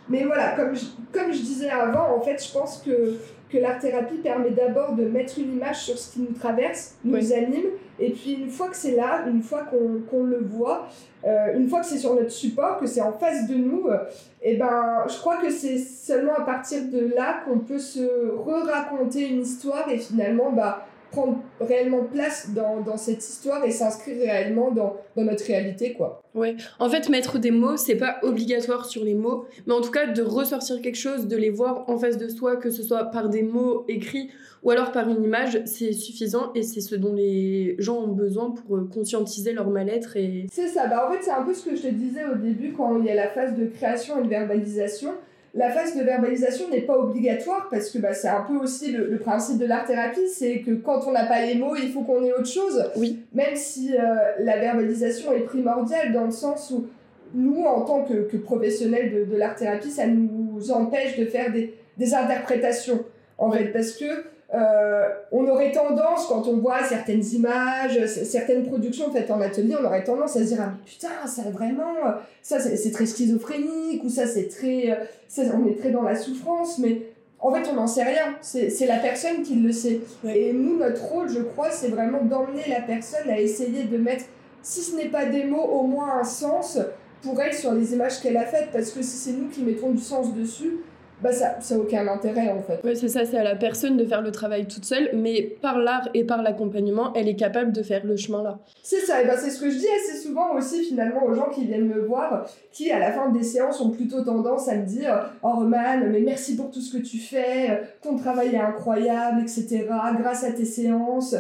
Mais 0.07 0.23
voilà, 0.23 0.55
comme 0.55 0.75
je, 0.75 0.85
comme 1.11 1.33
je 1.33 1.39
disais 1.39 1.69
avant, 1.69 2.15
en 2.15 2.21
fait, 2.21 2.43
je 2.45 2.53
pense 2.53 2.81
que 2.85 3.15
que 3.47 3.57
l'art-thérapie 3.59 4.17
permet 4.17 4.49
d'abord 4.49 4.93
de 4.93 5.05
mettre 5.05 5.37
une 5.37 5.53
image 5.53 5.83
sur 5.83 5.97
ce 5.97 6.13
qui 6.13 6.21
nous 6.21 6.33
traverse, 6.33 6.95
nous 7.03 7.31
anime, 7.31 7.67
et 7.99 8.09
puis 8.09 8.33
une 8.33 8.49
fois 8.49 8.69
que 8.69 8.75
c'est 8.75 8.95
là, 8.95 9.25
une 9.27 9.41
fois 9.41 9.63
qu'on 9.63 10.23
le 10.23 10.39
voit, 10.39 10.87
euh, 11.25 11.53
une 11.55 11.69
fois 11.69 11.81
que 11.81 11.85
c'est 11.85 11.97
sur 11.97 12.15
notre 12.15 12.31
support, 12.31 12.79
que 12.79 12.87
c'est 12.87 13.01
en 13.01 13.13
face 13.13 13.47
de 13.47 13.55
nous, 13.55 13.87
euh, 13.87 13.99
et 14.41 14.53
eh 14.53 14.57
ben, 14.57 15.03
je 15.07 15.17
crois 15.17 15.37
que 15.37 15.49
c'est 15.49 15.77
seulement 15.77 16.33
à 16.35 16.41
partir 16.41 16.83
de 16.91 17.13
là 17.15 17.41
qu'on 17.45 17.59
peut 17.59 17.79
se 17.79 18.31
re-raconter 18.31 19.29
une 19.29 19.41
histoire 19.41 19.89
et 19.89 19.97
finalement, 19.97 20.51
bah, 20.51 20.85
prendre 21.15 21.37
réellement 21.61 22.03
place 22.03 22.49
dans, 22.53 22.81
dans 22.81 22.97
cette 22.97 23.23
histoire 23.27 23.63
et 23.63 23.71
s'inscrire 23.71 24.17
réellement 24.17 24.71
dans, 24.71 24.97
dans, 25.15 25.23
notre 25.23 25.45
réalité, 25.45 25.93
quoi. 25.93 26.21
Ouais, 26.33 26.55
en 26.79 26.89
fait, 26.89 27.07
mettre 27.09 27.39
des 27.39 27.51
mots, 27.51 27.77
c'est 27.77 27.95
pas 27.95 28.17
obligatoire 28.21 28.85
sur 28.85 29.05
les 29.05 29.15
mots, 29.15 29.45
mais 29.65 29.73
en 29.73 29.79
tout 29.79 29.91
cas, 29.91 30.07
de 30.07 30.21
ressortir 30.21 30.81
quelque 30.81 30.97
chose, 30.97 31.27
de 31.27 31.37
les 31.37 31.49
voir 31.49 31.85
en 31.89 31.97
face 31.97 32.17
de 32.17 32.27
soi, 32.27 32.57
que 32.57 32.69
ce 32.69 32.83
soit 32.83 33.05
par 33.05 33.29
des 33.29 33.43
mots 33.43 33.85
écrits 33.87 34.29
ou 34.63 34.71
alors 34.71 34.91
par 34.91 35.07
une 35.07 35.23
image, 35.23 35.61
c'est 35.65 35.93
suffisant 35.93 36.51
et 36.55 36.63
c'est 36.63 36.81
ce 36.81 36.95
dont 36.95 37.13
les 37.13 37.75
gens 37.77 37.99
ont 37.99 38.13
besoin 38.13 38.49
pour 38.49 38.77
euh, 38.77 38.89
conscientiser 38.91 39.53
leur 39.53 39.69
mal-être. 39.69 40.17
Et... 40.17 40.47
C'est 40.51 40.67
ça, 40.67 40.87
bah 40.87 41.07
en 41.07 41.13
fait, 41.13 41.21
c'est 41.21 41.31
un 41.31 41.43
peu 41.43 41.53
ce 41.53 41.69
que 41.69 41.75
je 41.75 41.83
te 41.83 41.87
disais 41.87 42.25
au 42.25 42.35
début 42.35 42.73
quand 42.73 42.97
il 42.99 43.05
y 43.05 43.11
a 43.11 43.15
la 43.15 43.29
phase 43.29 43.55
de 43.55 43.67
création 43.67 44.19
et 44.19 44.23
de 44.23 44.29
verbalisation 44.29 45.11
la 45.55 45.71
phase 45.71 45.95
de 45.95 46.03
verbalisation 46.03 46.69
n'est 46.69 46.81
pas 46.81 46.97
obligatoire 46.97 47.69
parce 47.71 47.89
que 47.89 47.97
bah, 47.97 48.13
c'est 48.13 48.27
un 48.27 48.41
peu 48.41 48.57
aussi 48.57 48.91
le, 48.91 49.17
principe 49.17 49.57
de 49.57 49.65
l'art-thérapie, 49.65 50.27
c'est 50.27 50.59
que 50.59 50.71
quand 50.71 51.07
on 51.07 51.13
n'a 51.13 51.25
pas 51.25 51.45
les 51.45 51.55
mots, 51.55 51.75
il 51.75 51.91
faut 51.91 52.01
qu'on 52.01 52.23
ait 52.25 52.33
autre 52.33 52.47
chose. 52.47 52.91
Oui. 52.97 53.19
Même 53.33 53.55
si 53.55 53.95
euh, 53.95 54.03
la 54.39 54.57
verbalisation 54.57 55.31
est 55.31 55.41
primordiale 55.45 56.11
dans 56.11 56.25
le 56.25 56.31
sens 56.31 56.71
où 56.71 56.87
nous, 57.33 57.63
en 57.63 57.81
tant 57.81 58.03
que, 58.03 58.27
que 58.27 58.37
professionnels 58.37 59.13
de, 59.13 59.23
de 59.31 59.37
l'art-thérapie, 59.37 59.91
ça 59.91 60.07
nous 60.07 60.71
empêche 60.71 61.17
de 61.17 61.25
faire 61.25 61.51
des, 61.51 61.73
des 61.97 62.13
interprétations. 62.13 63.05
En 63.37 63.49
fait, 63.51 63.71
parce 63.71 63.93
que 63.93 64.05
euh, 64.53 65.07
on 65.31 65.47
aurait 65.47 65.71
tendance, 65.71 66.27
quand 66.27 66.47
on 66.47 66.57
voit 66.57 66.83
certaines 66.83 67.25
images, 67.33 68.05
certaines 68.05 68.65
productions 68.65 69.11
faites 69.11 69.31
en 69.31 69.41
atelier, 69.41 69.75
on 69.79 69.85
aurait 69.85 70.03
tendance 70.03 70.35
à 70.37 70.41
se 70.41 70.45
dire 70.45 70.59
ah, 70.61 70.73
putain, 70.85 71.25
ça 71.25 71.43
vraiment, 71.51 71.93
ça 72.41 72.59
c'est 72.59 72.91
très 72.91 73.07
schizophrénique, 73.07 74.03
ou 74.03 74.09
ça 74.09 74.27
c'est 74.27 74.47
très. 74.47 74.97
Ça, 75.27 75.41
on 75.55 75.67
est 75.67 75.79
très 75.79 75.89
dans 75.89 76.03
la 76.03 76.15
souffrance, 76.15 76.77
mais 76.77 77.01
en 77.39 77.51
fait 77.51 77.67
on 77.71 77.73
n'en 77.73 77.87
sait 77.87 78.03
rien. 78.03 78.35
C'est 78.41 78.85
la 78.85 78.99
personne 78.99 79.41
qui 79.41 79.55
le 79.55 79.71
sait. 79.71 80.01
Et 80.23 80.53
nous, 80.53 80.77
notre 80.77 81.03
rôle, 81.03 81.27
je 81.27 81.39
crois, 81.39 81.71
c'est 81.71 81.89
vraiment 81.89 82.23
d'emmener 82.23 82.63
la 82.69 82.81
personne 82.81 83.29
à 83.29 83.39
essayer 83.39 83.83
de 83.83 83.97
mettre, 83.97 84.25
si 84.61 84.81
ce 84.81 84.95
n'est 84.95 85.09
pas 85.09 85.25
des 85.25 85.43
mots, 85.43 85.63
au 85.63 85.83
moins 85.83 86.19
un 86.19 86.23
sens 86.23 86.77
pour 87.23 87.41
elle 87.41 87.53
sur 87.53 87.71
les 87.71 87.93
images 87.93 88.21
qu'elle 88.21 88.37
a 88.37 88.45
faites, 88.45 88.69
parce 88.71 88.91
que 88.91 89.01
si 89.01 89.17
c'est 89.17 89.31
nous 89.31 89.47
qui 89.49 89.63
mettons 89.63 89.89
du 89.89 90.01
sens 90.01 90.33
dessus, 90.35 90.77
bah 91.21 91.31
ça 91.31 91.57
n'a 91.69 91.77
aucun 91.79 92.07
intérêt 92.07 92.49
en 92.49 92.61
fait. 92.61 92.83
Ouais, 92.83 92.95
c'est 92.95 93.07
ça, 93.07 93.25
c'est 93.25 93.37
à 93.37 93.43
la 93.43 93.55
personne 93.55 93.97
de 93.97 94.05
faire 94.05 94.21
le 94.21 94.31
travail 94.31 94.67
toute 94.67 94.85
seule, 94.85 95.11
mais 95.13 95.41
par 95.61 95.79
l'art 95.79 96.09
et 96.13 96.23
par 96.23 96.41
l'accompagnement, 96.41 97.13
elle 97.13 97.27
est 97.27 97.35
capable 97.35 97.71
de 97.71 97.83
faire 97.83 98.05
le 98.05 98.17
chemin 98.17 98.43
là. 98.43 98.59
C'est 98.83 98.99
ça, 98.99 99.21
et 99.21 99.25
bah 99.25 99.37
c'est 99.37 99.49
ce 99.49 99.61
que 99.61 99.69
je 99.69 99.77
dis 99.77 99.87
assez 99.87 100.17
souvent 100.17 100.53
aussi 100.55 100.83
finalement 100.83 101.23
aux 101.25 101.33
gens 101.33 101.49
qui 101.49 101.65
viennent 101.65 101.87
me 101.87 102.01
voir, 102.01 102.45
qui 102.71 102.91
à 102.91 102.99
la 102.99 103.11
fin 103.11 103.29
des 103.29 103.43
séances 103.43 103.79
ont 103.81 103.91
plutôt 103.91 104.23
tendance 104.23 104.67
à 104.67 104.75
me 104.75 104.85
dire 104.85 105.31
Oh 105.41 105.51
Roman, 105.53 105.99
mais 106.09 106.19
merci 106.19 106.55
pour 106.55 106.69
tout 106.69 106.81
ce 106.81 106.97
que 106.97 107.01
tu 107.01 107.17
fais, 107.17 107.81
ton 108.01 108.17
travail 108.17 108.53
est 108.53 108.59
incroyable, 108.59 109.41
etc., 109.41 109.85
grâce 110.19 110.43
à 110.43 110.51
tes 110.51 110.65
séances. 110.65 111.35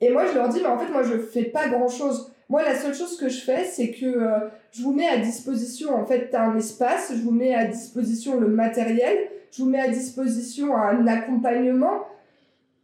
Et 0.00 0.10
moi 0.10 0.24
je 0.26 0.34
leur 0.34 0.48
dis 0.48 0.60
Mais 0.60 0.68
en 0.68 0.78
fait, 0.78 0.90
moi 0.90 1.04
je 1.04 1.16
fais 1.18 1.44
pas 1.44 1.68
grand 1.68 1.88
chose. 1.88 2.31
Moi, 2.52 2.62
la 2.64 2.74
seule 2.74 2.94
chose 2.94 3.16
que 3.16 3.30
je 3.30 3.40
fais, 3.40 3.64
c'est 3.64 3.92
que 3.92 4.04
euh, 4.04 4.50
je 4.72 4.82
vous 4.82 4.92
mets 4.92 5.08
à 5.08 5.16
disposition, 5.16 5.94
en 5.94 6.04
fait, 6.04 6.34
un 6.34 6.54
espace, 6.54 7.10
je 7.16 7.22
vous 7.22 7.30
mets 7.30 7.54
à 7.54 7.64
disposition 7.64 8.38
le 8.38 8.46
matériel, 8.46 9.16
je 9.50 9.62
vous 9.62 9.70
mets 9.70 9.80
à 9.80 9.88
disposition 9.88 10.76
un 10.76 11.06
accompagnement 11.06 12.02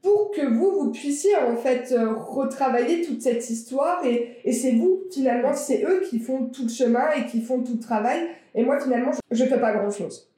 pour 0.00 0.31
que 0.31 0.40
vous, 0.40 0.70
vous 0.70 0.90
puissiez, 0.90 1.37
en 1.37 1.54
fait, 1.54 1.92
euh, 1.92 2.14
retravailler 2.14 3.02
toute 3.02 3.20
cette 3.20 3.50
histoire. 3.50 4.02
Et, 4.07 4.38
et 4.42 4.52
c'est 4.54 4.72
vous, 4.72 5.02
finalement, 5.12 5.52
c'est 5.52 5.85
eux 5.85 6.00
qui 6.09 6.18
font 6.18 6.46
tout 6.46 6.62
le 6.62 6.70
chemin 6.70 7.11
et 7.18 7.26
qui 7.26 7.42
font 7.42 7.62
tout 7.62 7.74
le 7.74 7.81
travail. 7.81 8.20
Et 8.54 8.64
moi, 8.64 8.81
finalement, 8.81 9.11
je 9.31 9.44
ne 9.44 9.48
fais 9.50 9.61
pas 9.61 9.74
grand-chose. 9.74 10.31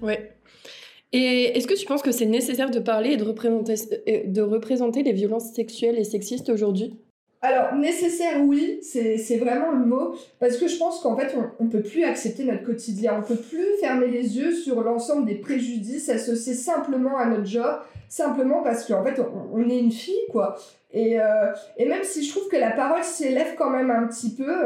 Ouais. 0.00 0.33
Et 1.16 1.56
est-ce 1.56 1.68
que 1.68 1.74
tu 1.74 1.86
penses 1.86 2.02
que 2.02 2.10
c'est 2.10 2.26
nécessaire 2.26 2.70
de 2.70 2.80
parler 2.80 3.10
et 3.10 3.16
de 3.16 3.22
représenter, 3.22 3.74
euh, 4.08 4.22
de 4.26 5.04
les 5.04 5.12
violences 5.12 5.52
sexuelles 5.52 5.96
et 5.96 6.02
sexistes 6.02 6.50
aujourd'hui? 6.50 6.98
Alors, 7.40 7.76
nécessaire, 7.76 8.40
oui, 8.42 8.80
c'est 8.82 9.36
vraiment 9.36 9.70
le 9.70 9.84
mot, 9.84 10.16
parce 10.40 10.56
que 10.56 10.66
je 10.66 10.76
pense 10.76 11.00
qu'en 11.00 11.16
fait, 11.16 11.32
on 11.60 11.64
ne 11.64 11.70
peut 11.70 11.82
plus 11.82 12.02
accepter 12.02 12.42
notre 12.42 12.64
quotidien, 12.64 13.14
on 13.14 13.18
ne 13.18 13.36
peut 13.36 13.40
plus 13.40 13.76
fermer 13.78 14.08
les 14.08 14.36
yeux 14.38 14.52
sur 14.52 14.82
l'ensemble 14.82 15.24
des 15.24 15.36
préjudices 15.36 16.08
associés 16.08 16.54
simplement 16.54 17.16
à 17.16 17.26
notre 17.26 17.46
genre, 17.46 17.86
simplement 18.08 18.62
parce 18.64 18.84
qu'en 18.84 19.04
fait, 19.04 19.20
on, 19.20 19.56
on, 19.56 19.68
est 19.68 19.78
une 19.78 19.92
fille, 19.92 20.26
quoi. 20.32 20.56
Et, 20.92 21.20
euh, 21.20 21.52
et 21.76 21.86
même 21.86 22.02
si 22.02 22.24
je 22.24 22.30
trouve 22.30 22.48
que 22.48 22.56
la 22.56 22.72
parole 22.72 23.04
s'élève 23.04 23.54
quand 23.56 23.70
même 23.70 23.90
un 23.90 24.08
petit 24.08 24.34
peu, 24.34 24.64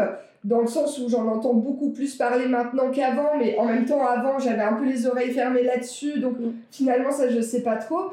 dans 0.48 0.62
le 0.62 0.66
sens 0.66 0.98
où 0.98 1.10
j'en 1.10 1.28
entends 1.28 1.52
beaucoup 1.52 1.90
plus 1.90 2.16
parler 2.16 2.48
maintenant 2.48 2.90
qu'avant, 2.90 3.36
mais 3.38 3.58
en 3.58 3.66
même 3.66 3.84
temps, 3.84 4.04
avant, 4.06 4.38
j'avais 4.38 4.62
un 4.62 4.72
peu 4.72 4.86
les 4.86 5.06
oreilles 5.06 5.30
fermées 5.30 5.62
là-dessus, 5.62 6.20
donc 6.20 6.38
mm. 6.38 6.52
finalement, 6.70 7.10
ça, 7.10 7.28
je 7.28 7.40
sais 7.42 7.62
pas 7.62 7.76
trop. 7.76 8.12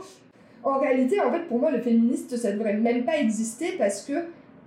En 0.62 0.80
réalité, 0.80 1.22
en 1.22 1.32
fait, 1.32 1.48
pour 1.48 1.60
moi, 1.60 1.72
le 1.72 1.80
féministe, 1.80 2.36
ça 2.36 2.52
devrait 2.52 2.74
même 2.74 3.06
pas 3.06 3.18
exister 3.18 3.76
parce 3.78 4.02
que 4.02 4.14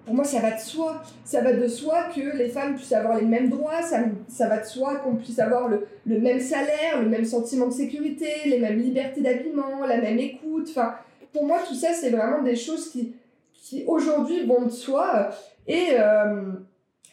pour 0.06 0.14
moi, 0.14 0.24
ça 0.24 0.40
va 0.40 0.52
de 0.52 0.60
soi. 0.60 1.02
Ça 1.26 1.42
va 1.42 1.52
de 1.52 1.68
soi 1.68 2.04
que 2.04 2.38
les 2.38 2.48
femmes 2.48 2.74
puissent 2.74 2.92
avoir 2.92 3.18
les 3.18 3.26
mêmes 3.26 3.50
droits, 3.50 3.82
ça, 3.82 3.98
ça 4.28 4.48
va 4.48 4.60
de 4.60 4.64
soi 4.64 4.96
qu'on 4.96 5.16
puisse 5.16 5.38
avoir 5.38 5.68
le, 5.68 5.86
le, 6.06 6.18
même 6.20 6.40
salaire, 6.40 7.02
le 7.02 7.08
même 7.10 7.26
sentiment 7.26 7.66
de 7.66 7.72
sécurité, 7.72 8.28
les 8.46 8.60
mêmes 8.60 8.78
libertés 8.78 9.20
d'habillement, 9.20 9.84
la 9.86 9.98
même 9.98 10.18
écoute. 10.18 10.68
Enfin, 10.70 10.94
pour 11.34 11.44
moi, 11.44 11.58
tout 11.68 11.74
ça, 11.74 11.88
c'est 11.92 12.08
vraiment 12.08 12.42
des 12.42 12.56
choses 12.56 12.88
qui, 12.90 13.12
qui 13.52 13.84
aujourd'hui 13.86 14.46
vont 14.46 14.64
de 14.64 14.70
soi. 14.70 15.28
Et, 15.66 15.88
euh, 15.92 16.52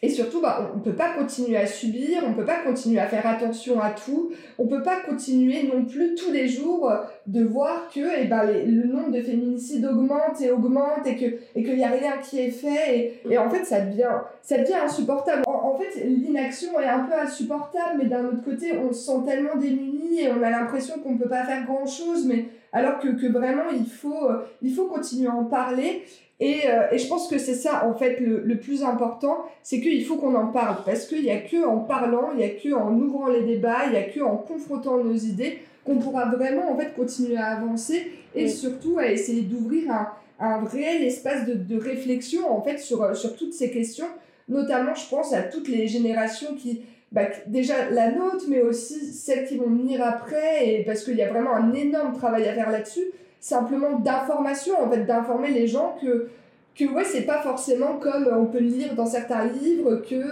et 0.02 0.10
surtout, 0.10 0.42
bah, 0.42 0.70
on 0.74 0.78
ne 0.78 0.82
peut 0.82 0.94
pas 0.94 1.14
continuer 1.14 1.56
à 1.56 1.66
subir, 1.66 2.22
on 2.26 2.30
ne 2.30 2.34
peut 2.34 2.44
pas 2.44 2.62
continuer 2.62 3.00
à 3.00 3.06
faire 3.06 3.26
attention 3.26 3.80
à 3.80 3.90
tout, 3.90 4.30
on 4.58 4.64
ne 4.64 4.68
peut 4.68 4.82
pas 4.82 5.00
continuer 5.00 5.62
non 5.62 5.86
plus 5.86 6.14
tous 6.14 6.30
les 6.30 6.48
jours 6.48 6.92
de 7.26 7.42
voir 7.42 7.88
que 7.92 8.00
eh 8.20 8.26
ben, 8.26 8.44
le 8.44 8.86
nombre 8.86 9.10
de 9.10 9.22
féminicides 9.22 9.86
augmente 9.86 10.38
et 10.42 10.50
augmente 10.50 11.06
et 11.06 11.16
qu'il 11.16 11.38
et 11.54 11.76
n'y 11.76 11.84
a 11.84 11.88
rien 11.88 12.18
qui 12.18 12.40
est 12.40 12.50
fait. 12.50 12.98
Et, 13.24 13.32
et, 13.32 13.38
en 13.38 13.48
fait, 13.48 13.64
ça 13.64 13.80
devient, 13.80 14.12
ça 14.42 14.58
devient 14.58 14.74
insupportable. 14.84 15.44
En, 15.46 15.78
fait, 15.78 16.04
l'inaction 16.04 16.78
est 16.78 16.86
un 16.86 17.00
peu 17.00 17.14
insupportable, 17.14 17.98
mais 17.98 18.06
d'un 18.06 18.26
autre 18.26 18.44
côté, 18.44 18.76
on 18.76 18.92
se 18.92 19.06
sent 19.06 19.20
tellement 19.24 19.56
démunis 19.56 20.20
et 20.20 20.30
on 20.30 20.42
a 20.42 20.50
l'impression 20.50 20.98
qu'on 21.00 21.12
ne 21.12 21.18
peut 21.18 21.28
pas 21.28 21.44
faire 21.44 21.64
grand-chose, 21.64 22.26
mais 22.26 22.48
alors 22.72 22.98
que, 22.98 23.08
que 23.08 23.26
vraiment, 23.26 23.70
il 23.72 23.86
faut, 23.86 24.28
il 24.60 24.74
faut 24.74 24.86
continuer 24.88 25.28
à 25.28 25.34
en 25.34 25.44
parler. 25.44 26.04
Et, 26.38 26.68
euh, 26.68 26.88
et, 26.92 26.98
je 26.98 27.08
pense 27.08 27.28
que 27.28 27.38
c'est 27.38 27.54
ça, 27.54 27.86
en 27.88 27.94
fait, 27.94 28.20
le, 28.20 28.40
le 28.40 28.58
plus 28.58 28.84
important, 28.84 29.46
c'est 29.62 29.80
qu'il 29.80 30.04
faut 30.04 30.16
qu'on 30.16 30.34
en 30.34 30.48
parle. 30.48 30.84
Parce 30.84 31.06
qu'il 31.06 31.22
n'y 31.22 31.30
a 31.30 31.38
que 31.38 31.64
en 31.64 31.78
parlant, 31.78 32.30
il 32.32 32.38
n'y 32.38 32.44
a 32.44 32.50
que 32.50 32.74
en 32.74 32.92
ouvrant 32.94 33.28
les 33.28 33.42
débats, 33.42 33.86
il 33.86 33.92
n'y 33.92 33.98
a 33.98 34.02
que 34.02 34.20
en 34.20 34.36
confrontant 34.36 35.02
nos 35.02 35.14
idées 35.14 35.60
qu'on 35.84 35.96
pourra 35.96 36.26
vraiment, 36.26 36.70
en 36.70 36.76
fait, 36.76 36.94
continuer 36.94 37.38
à 37.38 37.56
avancer 37.56 38.10
et 38.34 38.48
surtout 38.48 38.98
à 38.98 39.06
essayer 39.06 39.42
d'ouvrir 39.42 39.90
un, 39.90 40.08
un 40.38 40.64
réel 40.64 41.02
espace 41.04 41.46
de, 41.46 41.54
de, 41.54 41.78
réflexion, 41.80 42.50
en 42.50 42.60
fait, 42.60 42.78
sur, 42.78 43.16
sur 43.16 43.34
toutes 43.36 43.54
ces 43.54 43.70
questions. 43.70 44.08
Notamment, 44.48 44.94
je 44.94 45.08
pense 45.08 45.32
à 45.32 45.42
toutes 45.42 45.68
les 45.68 45.86
générations 45.86 46.54
qui, 46.54 46.82
bah, 47.12 47.28
déjà 47.46 47.88
la 47.90 48.10
nôtre, 48.10 48.44
mais 48.48 48.60
aussi 48.60 49.12
celles 49.12 49.46
qui 49.46 49.56
vont 49.56 49.70
venir 49.70 50.02
après, 50.02 50.68
et 50.68 50.84
parce 50.84 51.02
qu'il 51.02 51.16
y 51.16 51.22
a 51.22 51.30
vraiment 51.30 51.54
un 51.54 51.72
énorme 51.72 52.14
travail 52.14 52.46
à 52.46 52.52
faire 52.52 52.70
là-dessus 52.70 53.06
simplement 53.46 54.00
d'information, 54.00 54.74
en 54.82 54.90
fait, 54.90 55.04
d'informer 55.04 55.52
les 55.52 55.68
gens 55.68 55.96
que, 56.02 56.28
que 56.76 56.84
ouais, 56.84 57.04
c'est 57.04 57.22
pas 57.22 57.40
forcément 57.42 57.94
comme 58.00 58.28
on 58.32 58.46
peut 58.46 58.58
le 58.58 58.66
lire 58.66 58.94
dans 58.96 59.06
certains 59.06 59.44
livres, 59.44 60.02
que, 60.08 60.24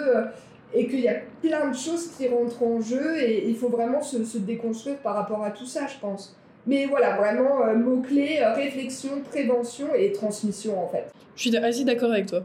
et 0.74 0.88
qu'il 0.88 0.98
y 0.98 1.09
a 1.09 1.18
plein 1.40 1.70
de 1.70 1.77
choses 1.77 2.09
qui 2.16 2.27
rentrent 2.27 2.64
en 2.64 2.81
jeu, 2.81 3.20
et 3.20 3.48
il 3.48 3.55
faut 3.55 3.68
vraiment 3.68 4.03
se, 4.03 4.24
se 4.24 4.38
déconstruire 4.38 4.96
par 4.96 5.14
rapport 5.14 5.44
à 5.44 5.53
tout 5.53 5.64
ça, 5.64 5.87
je 5.87 5.96
pense. 6.00 6.37
Mais 6.66 6.87
voilà, 6.87 7.16
vraiment, 7.16 7.64
euh, 7.64 7.77
mots-clés, 7.77 8.40
euh, 8.40 8.53
réflexion, 8.53 9.20
prévention 9.31 9.94
et 9.96 10.11
transmission, 10.11 10.83
en 10.83 10.88
fait. 10.88 11.05
Je 11.37 11.48
suis 11.48 11.57
assez 11.57 11.85
d'accord 11.85 12.11
avec 12.11 12.27
toi. 12.27 12.42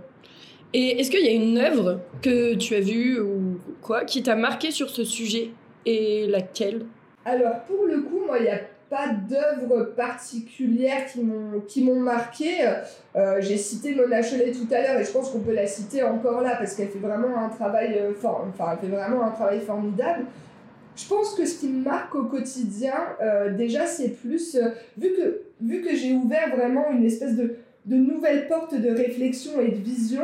Et 0.74 1.00
est-ce 1.00 1.10
qu'il 1.10 1.26
y 1.26 1.30
a 1.30 1.32
une 1.32 1.58
œuvre 1.58 2.02
que 2.22 2.54
tu 2.54 2.76
as 2.76 2.80
vue 2.82 3.20
ou 3.20 3.58
quoi 3.82 4.06
qui 4.06 4.22
t'a 4.22 4.36
marqué 4.36 4.70
sur 4.70 4.92
ce 4.92 5.04
sujet 5.04 5.50
et 5.88 6.28
laquelle? 6.28 6.86
Alors, 7.26 7.62
pour 7.62 7.88
le 7.88 8.02
coup, 8.02 8.20
moi, 8.28 8.38
il 8.38 8.46
y 8.46 8.50
a 8.50 8.60
pas 8.90 9.08
d'œuvres 9.08 9.94
particulières 9.96 11.06
qui 11.68 11.84
m'ont 11.84 12.00
marqué. 12.00 12.66
Euh, 13.16 13.38
j'ai 13.40 13.58
cité 13.58 13.96
Mona 13.96 14.22
Cholet 14.22 14.52
tout 14.52 14.68
à 14.74 14.82
l'heure 14.82 15.00
et 15.00 15.04
je 15.04 15.12
pense 15.12 15.30
qu'on 15.30 15.40
peut 15.40 15.54
la 15.54 15.68
citer 15.68 16.04
encore 16.04 16.42
là 16.42 16.56
parce 16.56 16.76
qu'elle 16.76 16.90
fait 16.90 17.00
vraiment 17.00 17.38
un 17.38 17.50
travail 17.50 17.98
euh, 18.00 18.12
enfin 18.22 18.72
elle 18.72 18.90
fait 18.90 18.96
vraiment 18.96 19.24
un 19.24 19.32
travail 19.32 19.62
formidable. 19.62 20.26
Je 20.96 21.08
pense 21.08 21.34
que 21.36 21.46
ce 21.46 21.60
qui 21.60 21.70
me 21.70 21.84
marque 21.84 22.14
au 22.16 22.26
quotidien, 22.26 22.96
euh, 23.22 23.56
déjà, 23.56 23.86
c'est 23.86 24.10
plus 24.10 24.58
vu 24.98 25.10
que 25.14 25.42
vu 25.62 25.82
que 25.82 25.96
j'ai 25.96 26.14
ouvert 26.14 26.56
vraiment 26.56 26.92
une 26.92 27.06
espèce 27.06 27.36
de 27.36 27.56
de 27.86 27.96
nouvelle 27.96 28.48
porte 28.48 28.76
de 28.76 28.90
réflexion 28.90 29.60
et 29.62 29.70
de 29.70 29.78
vision 29.78 30.24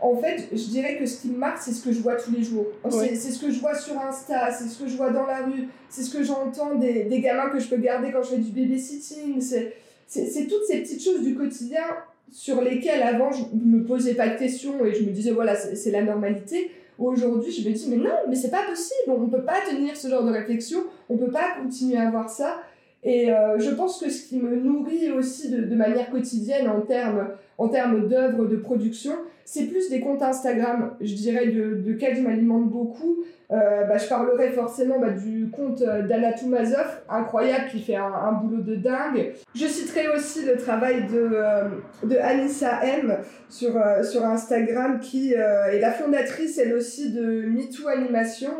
en 0.00 0.16
fait, 0.16 0.48
je 0.52 0.68
dirais 0.68 0.96
que 0.98 1.06
ce 1.06 1.22
qui 1.22 1.28
me 1.28 1.38
marque, 1.38 1.58
c'est 1.58 1.72
ce 1.72 1.82
que 1.82 1.92
je 1.92 2.00
vois 2.00 2.16
tous 2.16 2.30
les 2.30 2.42
jours. 2.42 2.66
C'est 2.90 3.14
ce 3.16 3.40
que 3.40 3.50
je 3.50 3.60
vois 3.60 3.74
sur 3.74 3.98
Insta, 3.98 4.50
c'est 4.52 4.68
ce 4.68 4.82
que 4.82 4.88
je 4.88 4.96
vois 4.96 5.10
dans 5.10 5.26
la 5.26 5.44
rue, 5.44 5.68
c'est 5.88 6.02
ce 6.02 6.14
que 6.14 6.22
j'entends 6.22 6.74
des, 6.74 7.04
des, 7.04 7.20
gamins 7.20 7.48
que 7.48 7.58
je 7.58 7.68
peux 7.68 7.76
garder 7.76 8.10
quand 8.12 8.22
je 8.22 8.30
fais 8.30 8.38
du 8.38 8.50
babysitting. 8.50 9.40
C'est 9.40 10.46
toutes 10.46 10.64
ces 10.66 10.82
petites 10.82 11.02
choses 11.02 11.22
du 11.22 11.34
quotidien 11.34 11.84
sur 12.30 12.60
lesquelles 12.60 13.02
avant 13.02 13.30
je 13.30 13.44
me 13.54 13.84
posais 13.84 14.14
pas 14.14 14.28
de 14.28 14.38
questions 14.38 14.84
et 14.84 14.92
je 14.92 15.04
me 15.04 15.10
disais 15.10 15.30
voilà, 15.30 15.54
c'est 15.56 15.90
la 15.90 16.02
normalité. 16.02 16.70
Aujourd'hui, 16.98 17.50
je 17.50 17.68
me 17.68 17.74
dis 17.74 17.88
mais 17.88 17.96
non, 17.96 18.14
mais 18.28 18.36
c'est 18.36 18.50
pas 18.50 18.62
possible, 18.68 19.08
on 19.08 19.28
peut 19.28 19.42
pas 19.42 19.60
tenir 19.68 19.96
ce 19.96 20.08
genre 20.08 20.24
de 20.24 20.30
réflexion, 20.30 20.80
on 21.08 21.16
peut 21.16 21.30
pas 21.30 21.56
continuer 21.60 21.96
à 21.96 22.08
avoir 22.08 22.28
ça. 22.28 22.60
Et 23.02 23.30
euh, 23.30 23.58
je 23.58 23.70
pense 23.70 24.00
que 24.00 24.08
ce 24.08 24.28
qui 24.28 24.38
me 24.38 24.56
nourrit 24.56 25.10
aussi 25.10 25.50
de, 25.50 25.62
de 25.62 25.74
manière 25.74 26.10
quotidienne 26.10 26.68
en 26.68 26.80
termes 26.80 27.28
en 27.58 27.68
termes 27.68 28.08
d'œuvres, 28.08 28.46
de 28.46 28.56
production, 28.56 29.12
c'est 29.44 29.66
plus 29.66 29.90
des 29.90 30.00
comptes 30.00 30.22
Instagram, 30.22 30.96
je 31.00 31.14
dirais, 31.14 31.46
de, 31.46 31.74
de 31.74 31.98
je 31.98 32.20
m'alimente 32.20 32.70
beaucoup. 32.70 33.24
Euh, 33.50 33.84
bah, 33.84 33.98
je 33.98 34.08
parlerai 34.08 34.50
forcément 34.50 34.98
bah, 34.98 35.10
du 35.10 35.50
compte 35.50 35.82
d'Anna 35.82 36.32
Toumazov, 36.32 37.02
incroyable, 37.10 37.66
qui 37.70 37.80
fait 37.80 37.96
un, 37.96 38.12
un, 38.12 38.32
boulot 38.32 38.62
de 38.62 38.74
dingue. 38.74 39.34
Je 39.54 39.66
citerai 39.66 40.08
aussi 40.08 40.44
le 40.46 40.56
travail 40.56 41.06
de, 41.06 41.30
euh, 41.34 41.68
de 42.04 42.16
Anissa 42.16 42.80
M 42.84 43.18
sur, 43.50 43.76
euh, 43.76 44.02
sur 44.02 44.24
Instagram, 44.24 44.98
qui 44.98 45.34
euh, 45.34 45.66
est 45.66 45.78
la 45.78 45.92
fondatrice, 45.92 46.58
elle 46.58 46.72
aussi, 46.72 47.12
de 47.12 47.42
MeToo 47.42 47.86
Animation. 47.88 48.54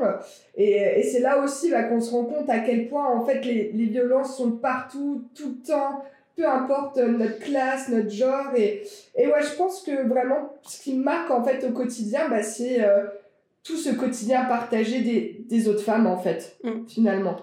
Et, 0.57 1.01
et 1.01 1.03
c'est 1.03 1.20
là 1.20 1.42
aussi 1.42 1.70
bah, 1.70 1.85
qu'on 1.85 2.01
se 2.01 2.11
rend 2.11 2.25
compte 2.25 2.51
à 2.51 2.59
quel 2.59 2.88
point, 2.88 3.09
en 3.09 3.25
fait, 3.25 3.40
les, 3.44 3.73
les 3.73 3.87
violences 3.87 4.37
sont 4.37 4.53
partout, 4.53 5.25
tout 5.35 5.57
le 5.59 5.66
temps, 5.66 6.05
peu 6.37 6.49
importe 6.49 6.97
notre 6.99 7.38
classe, 7.38 7.88
notre 7.88 8.11
genre. 8.11 8.55
Et, 8.57 8.83
et 9.16 9.27
ouais, 9.27 9.42
je 9.42 9.55
pense 9.57 9.83
que 9.83 10.07
vraiment, 10.09 10.55
ce 10.62 10.83
qui 10.83 10.94
marque 10.94 11.31
en 11.31 11.44
fait 11.44 11.64
au 11.64 11.73
quotidien, 11.73 12.29
bah, 12.29 12.42
c'est 12.42 12.83
euh, 12.83 13.05
tout 13.62 13.77
ce 13.77 13.90
quotidien 13.90 14.44
partagé 14.44 15.01
des, 15.01 15.44
des 15.49 15.68
autres 15.68 15.83
femmes, 15.83 16.07
en 16.07 16.18
fait, 16.18 16.57
mm. 16.62 16.87
finalement. 16.88 17.37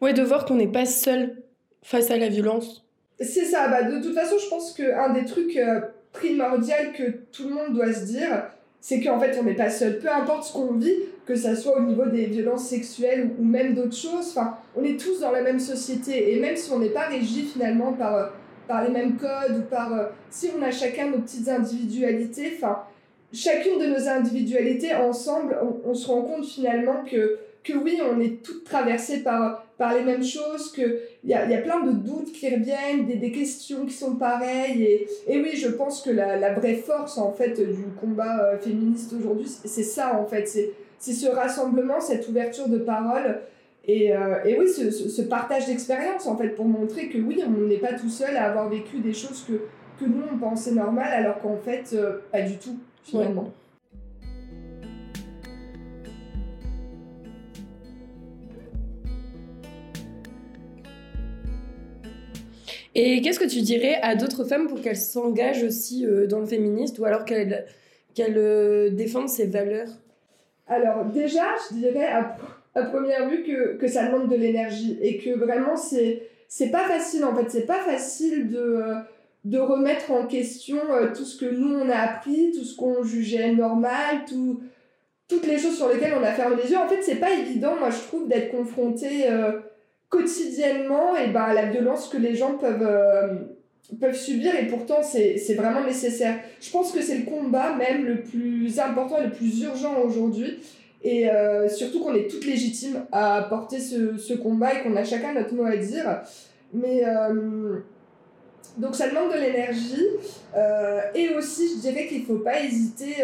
Ouais, 0.00 0.12
de 0.12 0.22
voir 0.22 0.44
qu'on 0.44 0.54
n'est 0.54 0.68
pas 0.68 0.86
seul 0.86 1.42
face 1.82 2.10
à 2.10 2.16
la 2.16 2.28
violence. 2.28 2.84
C'est 3.20 3.44
ça, 3.44 3.68
bah, 3.68 3.82
de 3.82 4.00
toute 4.00 4.14
façon, 4.14 4.36
je 4.38 4.48
pense 4.48 4.72
qu'un 4.72 5.12
des 5.12 5.24
trucs 5.24 5.56
euh, 5.56 5.80
primordiaux 6.12 6.92
que 6.96 7.10
tout 7.32 7.48
le 7.48 7.54
monde 7.54 7.74
doit 7.74 7.92
se 7.92 8.04
dire, 8.04 8.48
c'est 8.80 9.00
qu'en 9.00 9.18
fait, 9.18 9.36
on 9.38 9.42
n'est 9.42 9.54
pas 9.54 9.70
seul. 9.70 9.98
Peu 9.98 10.08
importe 10.08 10.44
ce 10.44 10.52
qu'on 10.52 10.74
vit, 10.74 10.94
que 11.26 11.34
ça 11.34 11.56
soit 11.56 11.78
au 11.78 11.82
niveau 11.82 12.06
des 12.06 12.26
violences 12.26 12.68
sexuelles 12.68 13.30
ou, 13.38 13.44
même 13.44 13.74
d'autres 13.74 13.96
choses, 13.96 14.28
enfin, 14.30 14.56
on 14.76 14.84
est 14.84 14.98
tous 14.98 15.20
dans 15.20 15.32
la 15.32 15.42
même 15.42 15.58
société. 15.58 16.32
Et 16.32 16.40
même 16.40 16.56
si 16.56 16.70
on 16.72 16.78
n'est 16.78 16.90
pas 16.90 17.06
régi 17.06 17.42
finalement 17.42 17.92
par, 17.92 18.16
euh, 18.16 18.26
par 18.66 18.84
les 18.84 18.90
mêmes 18.90 19.16
codes 19.16 19.58
ou 19.58 19.62
par. 19.68 19.92
Euh, 19.92 20.04
si 20.30 20.50
on 20.56 20.62
a 20.62 20.70
chacun 20.70 21.10
nos 21.10 21.18
petites 21.18 21.48
individualités, 21.48 22.52
enfin, 22.56 22.82
chacune 23.32 23.78
de 23.78 23.86
nos 23.86 24.08
individualités 24.08 24.94
ensemble, 24.94 25.58
on, 25.62 25.90
on 25.90 25.94
se 25.94 26.06
rend 26.08 26.22
compte 26.22 26.46
finalement 26.46 27.04
que, 27.04 27.38
que 27.64 27.72
oui, 27.74 28.00
on 28.10 28.20
est 28.20 28.42
toutes 28.42 28.64
traversées 28.64 29.22
par, 29.22 29.67
par 29.78 29.94
les 29.94 30.02
mêmes 30.02 30.24
choses, 30.24 30.72
qu'il 30.72 30.98
y 31.24 31.32
a, 31.32 31.48
y 31.48 31.54
a 31.54 31.62
plein 31.62 31.84
de 31.84 31.92
doutes 31.92 32.32
qui 32.32 32.48
reviennent, 32.54 33.06
des, 33.06 33.16
des 33.16 33.32
questions 33.32 33.86
qui 33.86 33.94
sont 33.94 34.16
pareilles. 34.16 34.82
Et, 34.82 35.08
et 35.28 35.40
oui, 35.40 35.56
je 35.56 35.68
pense 35.68 36.02
que 36.02 36.10
la, 36.10 36.36
la 36.36 36.52
vraie 36.52 36.74
force 36.74 37.16
en 37.16 37.32
fait 37.32 37.60
du 37.60 37.84
combat 38.00 38.44
euh, 38.44 38.58
féministe 38.58 39.14
aujourd'hui, 39.18 39.46
c'est 39.64 39.82
ça 39.84 40.18
en 40.20 40.26
fait. 40.26 40.46
C'est 40.46 40.72
c'est 40.98 41.12
ce 41.12 41.28
rassemblement, 41.28 42.00
cette 42.00 42.28
ouverture 42.28 42.68
de 42.68 42.78
parole 42.78 43.38
et, 43.86 44.14
euh, 44.14 44.44
et 44.44 44.58
oui, 44.58 44.68
ce, 44.68 44.90
ce, 44.90 45.22
partage 45.22 45.66
d'expérience 45.66 46.26
en 46.26 46.36
fait 46.36 46.48
pour 46.50 46.66
montrer 46.66 47.08
que 47.08 47.18
oui, 47.18 47.42
on 47.46 47.66
n'est 47.66 47.78
pas 47.78 47.94
tout 47.94 48.10
seul 48.10 48.36
à 48.36 48.50
avoir 48.50 48.68
vécu 48.68 48.98
des 48.98 49.14
choses 49.14 49.46
que, 49.48 49.52
que 49.98 50.08
nous 50.08 50.22
on 50.30 50.36
pensait 50.36 50.72
normales 50.72 51.12
alors 51.12 51.38
qu'en 51.38 51.56
fait 51.56 51.94
euh, 51.94 52.18
pas 52.30 52.42
du 52.42 52.58
tout 52.58 52.76
finalement. 53.02 53.50
Et 62.94 63.20
qu'est-ce 63.22 63.38
que 63.38 63.48
tu 63.48 63.60
dirais 63.60 63.98
à 64.02 64.16
d'autres 64.16 64.44
femmes 64.44 64.66
pour 64.66 64.80
qu'elles 64.80 64.96
s'engagent 64.96 65.62
aussi 65.62 66.06
euh, 66.06 66.26
dans 66.26 66.40
le 66.40 66.46
féministe 66.46 66.98
ou 66.98 67.04
alors 67.04 67.24
qu'elles 67.24 67.66
qu'elles 68.14 68.38
euh, 68.38 68.90
défendent 68.90 69.28
ces 69.28 69.46
valeurs? 69.46 69.88
Alors 70.66 71.04
déjà, 71.04 71.44
je 71.70 71.76
dirais 71.76 72.06
à, 72.06 72.36
première 72.82 73.28
vue 73.28 73.42
que, 73.42 73.76
que 73.76 73.88
ça 73.88 74.06
demande 74.06 74.28
de 74.28 74.36
l'énergie 74.36 74.98
et 75.02 75.18
que 75.18 75.30
vraiment 75.30 75.76
c'est 75.76 76.22
c'est 76.48 76.70
pas 76.70 76.86
facile 76.86 77.24
en 77.24 77.34
fait, 77.34 77.50
c'est 77.50 77.66
pas 77.66 77.80
facile 77.80 78.50
de 78.50 78.82
de 79.44 79.58
remettre 79.58 80.10
en 80.10 80.26
question 80.26 80.78
euh, 80.90 81.08
tout 81.14 81.24
ce 81.24 81.38
que 81.38 81.46
nous 81.46 81.74
on 81.74 81.88
a 81.88 81.96
appris, 81.96 82.52
tout 82.52 82.64
ce 82.64 82.76
qu'on 82.76 83.02
jugeait 83.02 83.52
normal, 83.52 84.24
tout 84.28 84.60
toutes 85.28 85.46
les 85.46 85.58
choses 85.58 85.76
sur 85.76 85.88
lesquelles 85.88 86.14
on 86.18 86.24
a 86.24 86.32
fermé 86.32 86.56
les 86.62 86.70
yeux. 86.70 86.78
En 86.78 86.88
fait, 86.88 87.02
c'est 87.02 87.16
pas 87.16 87.30
évident, 87.32 87.76
moi 87.78 87.90
je 87.90 87.98
trouve, 87.98 88.28
d'être 88.28 88.50
confronté 88.50 89.30
euh, 89.30 89.52
quotidiennement 90.08 91.16
et 91.16 91.28
ben, 91.28 91.52
la 91.52 91.66
violence 91.66 92.08
que 92.08 92.16
les 92.16 92.34
gens 92.34 92.54
peuvent, 92.56 92.82
euh, 92.82 93.34
peuvent 94.00 94.16
subir 94.16 94.54
et 94.54 94.66
pourtant 94.66 95.02
c'est 95.02 95.54
vraiment 95.54 95.84
nécessaire. 95.84 96.36
Je 96.60 96.70
pense 96.70 96.92
que 96.92 97.02
c'est 97.02 97.18
le 97.18 97.24
combat 97.24 97.74
même 97.76 98.04
le 98.04 98.22
plus 98.22 98.78
important 98.78 99.20
et 99.20 99.26
le 99.26 99.32
plus 99.32 99.62
urgent 99.62 100.00
aujourd'hui. 100.02 100.58
Et 101.02 101.30
euh, 101.30 101.68
surtout 101.68 102.02
qu'on 102.02 102.14
est 102.14 102.28
toutes 102.28 102.44
légitimes 102.44 103.04
à 103.12 103.46
porter 103.48 103.78
ce, 103.78 104.16
ce 104.16 104.34
combat 104.34 104.74
et 104.74 104.82
qu'on 104.82 104.96
a 104.96 105.04
chacun 105.04 105.32
notre 105.32 105.54
mot 105.54 105.64
à 105.64 105.76
dire. 105.76 106.22
Mais 106.72 107.04
euh, 107.06 107.78
donc 108.76 108.96
ça 108.96 109.08
demande 109.08 109.32
de 109.32 109.38
l'énergie. 109.38 110.06
Et 111.14 111.34
aussi, 111.34 111.68
je 111.76 111.80
dirais 111.80 112.06
qu'il 112.06 112.22
ne 112.22 112.26
faut 112.26 112.38
pas 112.38 112.60
hésiter 112.62 113.14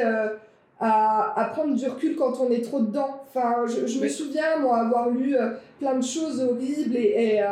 à, 0.81 1.41
à, 1.41 1.45
prendre 1.47 1.75
du 1.75 1.87
recul 1.87 2.17
quand 2.17 2.41
on 2.41 2.51
est 2.51 2.63
trop 2.63 2.81
dedans. 2.81 3.23
Enfin, 3.29 3.65
je, 3.67 3.87
je 3.87 4.01
me 4.01 4.09
souviens, 4.09 4.59
moi, 4.61 4.79
avoir 4.79 5.09
lu 5.11 5.37
plein 5.79 5.97
de 5.97 6.05
choses 6.05 6.41
horribles 6.41 6.97
et, 6.97 7.39
et, 7.39 7.45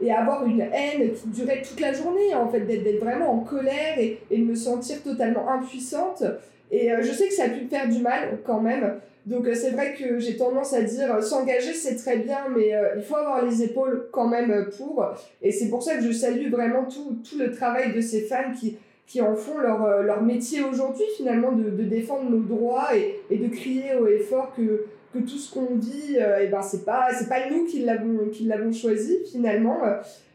et, 0.00 0.12
avoir 0.12 0.44
une 0.46 0.60
haine 0.60 1.12
qui 1.14 1.28
durait 1.28 1.62
toute 1.62 1.80
la 1.80 1.92
journée, 1.92 2.34
en 2.34 2.48
fait, 2.48 2.60
d'être 2.60 3.02
vraiment 3.02 3.32
en 3.32 3.40
colère 3.40 3.98
et, 3.98 4.20
et 4.30 4.38
de 4.38 4.44
me 4.44 4.54
sentir 4.54 5.02
totalement 5.02 5.48
impuissante. 5.48 6.22
Et 6.70 6.90
je 7.00 7.12
sais 7.12 7.28
que 7.28 7.34
ça 7.34 7.44
a 7.44 7.48
pu 7.48 7.64
me 7.64 7.68
faire 7.68 7.88
du 7.88 8.00
mal 8.00 8.38
quand 8.44 8.60
même. 8.60 8.94
Donc 9.26 9.48
c'est 9.54 9.70
vrai 9.70 9.94
que 9.94 10.20
j'ai 10.20 10.36
tendance 10.36 10.72
à 10.72 10.82
dire 10.82 11.22
s'engager 11.22 11.72
c'est 11.74 11.96
très 11.96 12.18
bien, 12.18 12.46
mais 12.54 12.72
il 12.96 13.02
faut 13.02 13.16
avoir 13.16 13.44
les 13.44 13.62
épaules 13.62 14.08
quand 14.12 14.28
même 14.28 14.68
pour. 14.76 15.04
Et 15.42 15.50
c'est 15.50 15.68
pour 15.68 15.82
ça 15.82 15.96
que 15.96 16.02
je 16.02 16.12
salue 16.12 16.48
vraiment 16.48 16.84
tout, 16.84 17.18
tout 17.28 17.38
le 17.38 17.50
travail 17.50 17.92
de 17.92 18.00
ces 18.00 18.22
femmes 18.22 18.54
qui, 18.54 18.78
qui 19.06 19.20
en 19.20 19.36
font 19.36 19.58
leur, 19.58 20.02
leur 20.02 20.22
métier 20.22 20.62
aujourd'hui 20.62 21.04
finalement 21.16 21.52
de, 21.52 21.70
de, 21.70 21.82
défendre 21.84 22.28
nos 22.28 22.40
droits 22.40 22.96
et, 22.96 23.20
et 23.30 23.38
de 23.38 23.48
crier 23.48 23.94
haut 23.94 24.08
et 24.08 24.18
fort 24.18 24.52
que, 24.56 24.86
que 25.14 25.18
tout 25.20 25.38
ce 25.38 25.52
qu'on 25.52 25.76
vit, 25.76 26.16
euh, 26.18 26.40
et 26.40 26.48
ben 26.48 26.62
c'est 26.62 26.84
pas, 26.84 27.08
c'est 27.16 27.28
pas 27.28 27.48
nous 27.50 27.64
qui 27.66 27.80
l'avons, 27.80 28.28
qui 28.32 28.44
l'avons 28.44 28.72
choisi 28.72 29.18
finalement. 29.30 29.78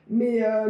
Mais, 0.10 0.44
euh, 0.44 0.68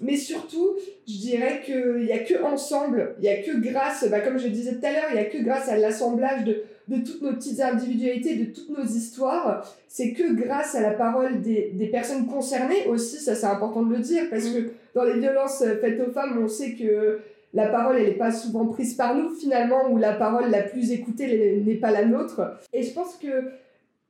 mais 0.00 0.16
surtout, 0.16 0.76
je 1.06 1.18
dirais 1.18 1.62
qu'il 1.64 2.04
n'y 2.04 2.12
a 2.12 2.18
que 2.18 2.42
ensemble, 2.44 3.16
il 3.18 3.22
n'y 3.22 3.28
a 3.28 3.42
que 3.42 3.58
grâce, 3.58 4.08
bah, 4.08 4.20
comme 4.20 4.38
je 4.38 4.48
disais 4.48 4.74
tout 4.74 4.86
à 4.86 4.92
l'heure, 4.92 5.06
il 5.10 5.14
n'y 5.14 5.20
a 5.20 5.24
que 5.24 5.42
grâce 5.42 5.68
à 5.68 5.76
l'assemblage 5.76 6.44
de, 6.44 6.62
de 6.86 7.02
toutes 7.02 7.22
nos 7.22 7.32
petites 7.32 7.60
individualités, 7.60 8.36
de 8.36 8.52
toutes 8.52 8.70
nos 8.70 8.84
histoires, 8.84 9.76
c'est 9.88 10.12
que 10.12 10.32
grâce 10.32 10.74
à 10.76 10.80
la 10.80 10.92
parole 10.92 11.40
des, 11.40 11.72
des 11.74 11.86
personnes 11.86 12.26
concernées 12.26 12.86
aussi, 12.86 13.16
ça 13.16 13.34
c'est 13.34 13.46
important 13.46 13.82
de 13.82 13.94
le 13.94 14.00
dire, 14.00 14.24
parce 14.30 14.48
que 14.48 14.70
dans 14.94 15.04
les 15.04 15.18
violences 15.18 15.64
faites 15.80 16.00
aux 16.00 16.12
femmes, 16.12 16.38
on 16.42 16.48
sait 16.48 16.72
que 16.74 17.20
la 17.54 17.68
parole, 17.68 17.96
n'est 17.96 18.12
pas 18.12 18.30
souvent 18.30 18.66
prise 18.66 18.94
par 18.94 19.14
nous 19.14 19.30
finalement, 19.34 19.90
ou 19.90 19.96
la 19.96 20.12
parole 20.12 20.50
la 20.50 20.62
plus 20.62 20.92
écoutée 20.92 21.62
n'est 21.64 21.74
pas 21.76 21.90
la 21.90 22.04
nôtre. 22.04 22.58
Et 22.72 22.82
je 22.82 22.92
pense 22.92 23.16
que, 23.16 23.50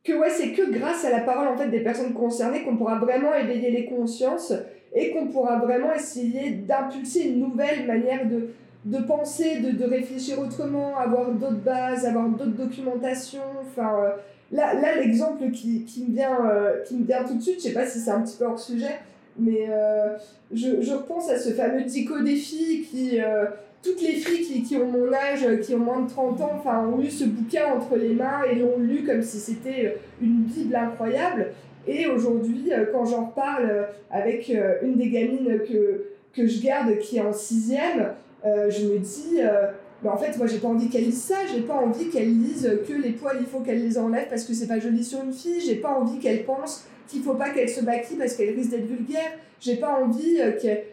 que 0.04 0.12
ouais, 0.12 0.30
c'est 0.30 0.52
que 0.52 0.70
grâce 0.70 1.04
à 1.04 1.10
la 1.10 1.20
parole 1.20 1.48
en 1.48 1.56
fait 1.56 1.68
des 1.68 1.80
personnes 1.80 2.14
concernées 2.14 2.62
qu'on 2.62 2.76
pourra 2.76 2.98
vraiment 2.98 3.34
éveiller 3.34 3.70
les 3.70 3.86
consciences 3.86 4.52
et 4.94 5.10
qu'on 5.10 5.28
pourra 5.28 5.58
vraiment 5.58 5.92
essayer 5.94 6.50
d'impulser 6.50 7.28
une 7.28 7.40
nouvelle 7.40 7.86
manière 7.86 8.26
de, 8.26 8.48
de 8.84 8.98
penser, 9.04 9.60
de, 9.60 9.70
de 9.70 9.84
réfléchir 9.84 10.40
autrement, 10.40 10.96
avoir 10.96 11.30
d'autres 11.32 11.62
bases, 11.62 12.06
avoir 12.06 12.28
d'autres 12.28 12.56
documentations. 12.56 13.42
Enfin, 13.60 13.96
euh, 14.02 14.10
là, 14.50 14.74
là 14.74 14.96
l'exemple 14.96 15.50
qui, 15.50 15.84
qui, 15.84 16.04
me 16.04 16.14
vient, 16.14 16.46
euh, 16.46 16.82
qui 16.84 16.96
me 16.96 17.04
vient 17.04 17.22
tout 17.22 17.34
de 17.34 17.42
suite, 17.42 17.58
je 17.58 17.68
sais 17.68 17.74
pas 17.74 17.86
si 17.86 18.00
c'est 18.00 18.10
un 18.10 18.22
petit 18.22 18.36
peu 18.36 18.46
hors 18.46 18.58
sujet, 18.58 18.98
mais 19.38 19.66
euh, 19.70 20.16
je, 20.52 20.80
je 20.80 20.92
repense 20.92 21.30
à 21.30 21.38
ce 21.38 21.50
fameux 21.50 21.82
Dico 21.82 22.20
des 22.20 22.36
filles 22.36 22.82
qui. 22.82 23.20
Euh, 23.20 23.46
toutes 23.80 24.02
les 24.02 24.14
filles 24.14 24.44
qui, 24.44 24.62
qui 24.64 24.76
ont 24.76 24.90
mon 24.90 25.12
âge, 25.12 25.46
qui 25.60 25.72
ont 25.76 25.78
moins 25.78 26.00
de 26.00 26.10
30 26.10 26.40
ans, 26.40 26.50
enfin, 26.56 26.84
ont 26.84 27.00
eu 27.00 27.08
ce 27.08 27.24
bouquin 27.24 27.66
entre 27.72 27.96
les 27.96 28.12
mains 28.12 28.42
et 28.50 28.56
l'ont 28.56 28.76
lu 28.76 29.04
comme 29.04 29.22
si 29.22 29.38
c'était 29.38 29.96
une 30.20 30.42
Bible 30.42 30.74
incroyable. 30.74 31.52
Et 31.86 32.06
aujourd'hui, 32.06 32.72
quand 32.90 33.04
j'en 33.04 33.26
reparle 33.26 33.86
avec 34.10 34.52
une 34.82 34.96
des 34.96 35.10
gamines 35.10 35.60
que, 35.60 36.06
que 36.34 36.48
je 36.48 36.60
garde 36.60 36.98
qui 36.98 37.18
est 37.18 37.20
en 37.20 37.32
sixième, 37.32 38.14
euh, 38.44 38.70
je 38.70 38.86
me 38.86 38.98
dis, 38.98 39.38
euh, 39.40 39.68
bah, 40.02 40.12
en 40.14 40.16
fait, 40.16 40.36
moi, 40.36 40.46
j'ai 40.46 40.58
pas 40.58 40.68
envie 40.68 40.88
qu'elle 40.88 41.04
lise 41.04 41.22
ça, 41.22 41.36
j'ai 41.52 41.62
pas 41.62 41.74
envie 41.74 42.08
qu'elle 42.08 42.28
lise 42.28 42.78
que 42.86 42.92
les 42.92 43.10
poils, 43.10 43.36
il 43.40 43.46
faut 43.46 43.60
qu'elle 43.60 43.82
les 43.82 43.98
enlève 43.98 44.28
parce 44.28 44.44
que 44.44 44.54
c'est 44.54 44.68
pas 44.68 44.78
joli 44.78 45.02
sur 45.02 45.22
une 45.22 45.32
fille, 45.32 45.60
j'ai 45.60 45.76
pas 45.76 45.90
envie 45.90 46.18
qu'elle 46.18 46.44
pense 46.44 46.86
qu'il 47.08 47.22
faut 47.22 47.34
pas 47.34 47.50
qu'elle 47.50 47.68
se 47.68 47.80
maquille 47.80 48.16
parce 48.16 48.34
qu'elle 48.34 48.54
risque 48.54 48.70
d'être 48.70 48.86
vulgaire, 48.86 49.32
j'ai 49.60 49.76
pas 49.76 50.00
envie 50.00 50.40
euh, 50.40 50.52
qu'elle. 50.52 50.84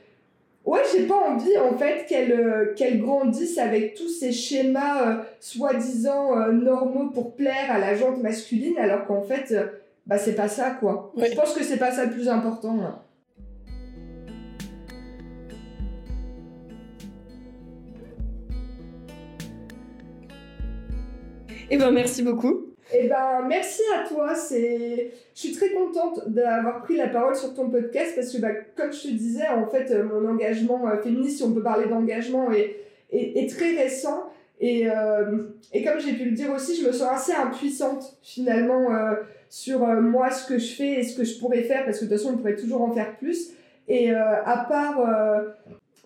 Ouais, 0.65 0.79
j'ai 0.91 1.05
pas 1.05 1.15
envie 1.15 1.55
en 1.59 1.77
fait 1.77 2.07
qu'elle 2.07 2.31
euh, 2.31 2.73
qu'elle 2.75 2.99
grandisse 2.99 3.59
avec 3.59 3.93
tous 3.93 4.09
ces 4.09 4.31
schémas 4.31 5.07
euh, 5.07 5.15
soi-disant 5.39 6.51
normaux 6.51 7.09
pour 7.09 7.35
plaire 7.35 7.71
à 7.71 7.77
la 7.77 7.95
jante 7.95 8.23
masculine 8.23 8.75
alors 8.79 9.05
qu'en 9.05 9.21
fait, 9.21 9.53
bah 10.07 10.17
c'est 10.17 10.33
pas 10.33 10.47
ça 10.47 10.71
quoi. 10.71 11.13
Je 11.17 11.35
pense 11.35 11.53
que 11.53 11.63
c'est 11.63 11.77
pas 11.77 11.91
ça 11.91 12.05
le 12.05 12.11
plus 12.11 12.29
important. 12.29 12.79
Eh 21.69 21.77
ben, 21.77 21.91
merci 21.91 22.21
beaucoup. 22.21 22.74
Eh 22.93 23.07
ben, 23.07 23.45
merci 23.47 23.81
à 23.95 24.07
toi. 24.07 24.35
C'est, 24.35 25.11
je 25.33 25.39
suis 25.39 25.51
très 25.51 25.71
contente 25.71 26.29
d'avoir 26.29 26.81
pris 26.83 26.97
la 26.97 27.07
parole 27.07 27.35
sur 27.35 27.53
ton 27.53 27.69
podcast 27.69 28.13
parce 28.15 28.31
que, 28.31 28.39
bah, 28.39 28.53
comme 28.75 28.93
je 28.93 29.03
te 29.03 29.07
disais, 29.07 29.47
en 29.47 29.67
fait, 29.67 29.91
euh, 29.91 30.03
mon 30.03 30.27
engagement 30.29 30.87
euh, 30.87 31.01
féministe, 31.01 31.37
si 31.37 31.43
on 31.43 31.51
peut 31.51 31.63
parler 31.63 31.87
d'engagement, 31.87 32.51
est, 32.51 32.77
est, 33.11 33.43
est, 33.43 33.49
très 33.49 33.75
récent. 33.75 34.29
Et, 34.59 34.89
euh, 34.89 35.43
et 35.73 35.83
comme 35.83 35.99
j'ai 35.99 36.13
pu 36.13 36.25
le 36.25 36.31
dire 36.31 36.51
aussi, 36.53 36.79
je 36.81 36.87
me 36.87 36.91
sens 36.93 37.11
assez 37.11 37.33
impuissante 37.33 38.17
finalement 38.21 38.93
euh, 38.93 39.15
sur 39.49 39.83
euh, 39.83 39.99
moi, 39.99 40.29
ce 40.31 40.47
que 40.47 40.57
je 40.57 40.75
fais 40.75 40.99
et 40.99 41.03
ce 41.03 41.17
que 41.17 41.23
je 41.23 41.37
pourrais 41.39 41.63
faire 41.63 41.85
parce 41.85 41.99
que 41.99 42.05
de 42.05 42.09
toute 42.09 42.17
façon, 42.17 42.33
on 42.33 42.37
pourrait 42.37 42.55
toujours 42.55 42.81
en 42.81 42.93
faire 42.93 43.17
plus. 43.17 43.51
Et 43.87 44.11
euh, 44.11 44.43
à 44.45 44.65
part 44.69 44.99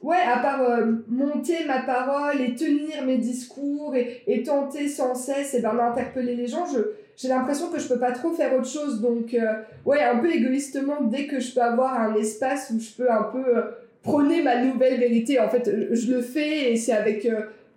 ouais, 0.02 0.22
à 0.26 0.40
part 0.40 0.62
euh, 0.62 0.92
monter 1.08 1.66
ma 1.66 1.82
parole 1.82 2.42
et 2.42 2.56
tenir 2.56 3.04
mes 3.06 3.18
discours 3.18 3.96
et, 3.96 4.24
et 4.28 4.44
tenter 4.44 4.88
sans 4.88 5.16
cesse 5.16 5.54
et 5.54 5.62
ben, 5.62 5.74
d'interpeller 5.74 6.36
les 6.36 6.48
gens, 6.48 6.66
je, 6.66 6.80
j'ai 7.16 7.28
l'impression 7.28 7.70
que 7.70 7.80
je 7.80 7.88
peux 7.88 8.00
pas 8.00 8.12
trop 8.12 8.32
faire 8.32 8.54
autre 8.54 8.68
chose. 8.68 9.02
Donc, 9.02 9.34
euh, 9.34 9.54
ouais, 9.86 10.02
un 10.04 10.18
peu 10.18 10.32
égoïstement, 10.34 11.02
dès 11.02 11.28
que 11.28 11.40
je 11.40 11.54
peux 11.54 11.62
avoir 11.62 12.00
un 12.00 12.16
espace 12.16 12.72
où 12.74 12.80
je 12.80 12.92
peux 12.92 13.12
un 13.12 13.24
peu 13.24 13.58
euh, 13.58 13.62
prôner 14.04 14.42
ma 14.42 14.64
nouvelle 14.64 15.00
vérité, 15.00 15.40
en 15.40 15.50
fait, 15.50 15.70
je 15.92 16.12
le 16.12 16.22
fais 16.22 16.72
et 16.72 16.78
c'est 16.78 16.94
avec 16.94 17.28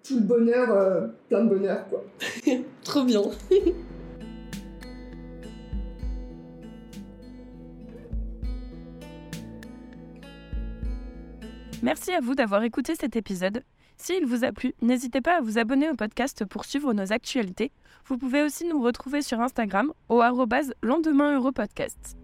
tout 0.06 0.14
le 0.16 0.22
bonheur, 0.22 1.10
plein 1.28 1.44
de 1.44 1.48
bonheur, 1.48 1.86
quoi. 1.88 2.04
Trop 2.84 3.02
bien. 3.04 3.22
Merci 11.82 12.12
à 12.12 12.20
vous 12.20 12.36
d'avoir 12.36 12.62
écouté 12.62 12.94
cet 12.94 13.16
épisode. 13.16 13.64
S'il 13.96 14.24
vous 14.24 14.44
a 14.44 14.52
plu, 14.52 14.72
n'hésitez 14.82 15.20
pas 15.20 15.38
à 15.38 15.40
vous 15.40 15.58
abonner 15.58 15.90
au 15.90 15.94
podcast 15.94 16.44
pour 16.44 16.64
suivre 16.64 16.92
nos 16.94 17.12
actualités. 17.12 17.72
Vous 18.06 18.18
pouvez 18.18 18.42
aussi 18.42 18.64
nous 18.66 18.80
retrouver 18.80 19.20
sur 19.20 19.40
Instagram 19.40 19.92
au 20.08 20.22
lendemain. 20.82 22.21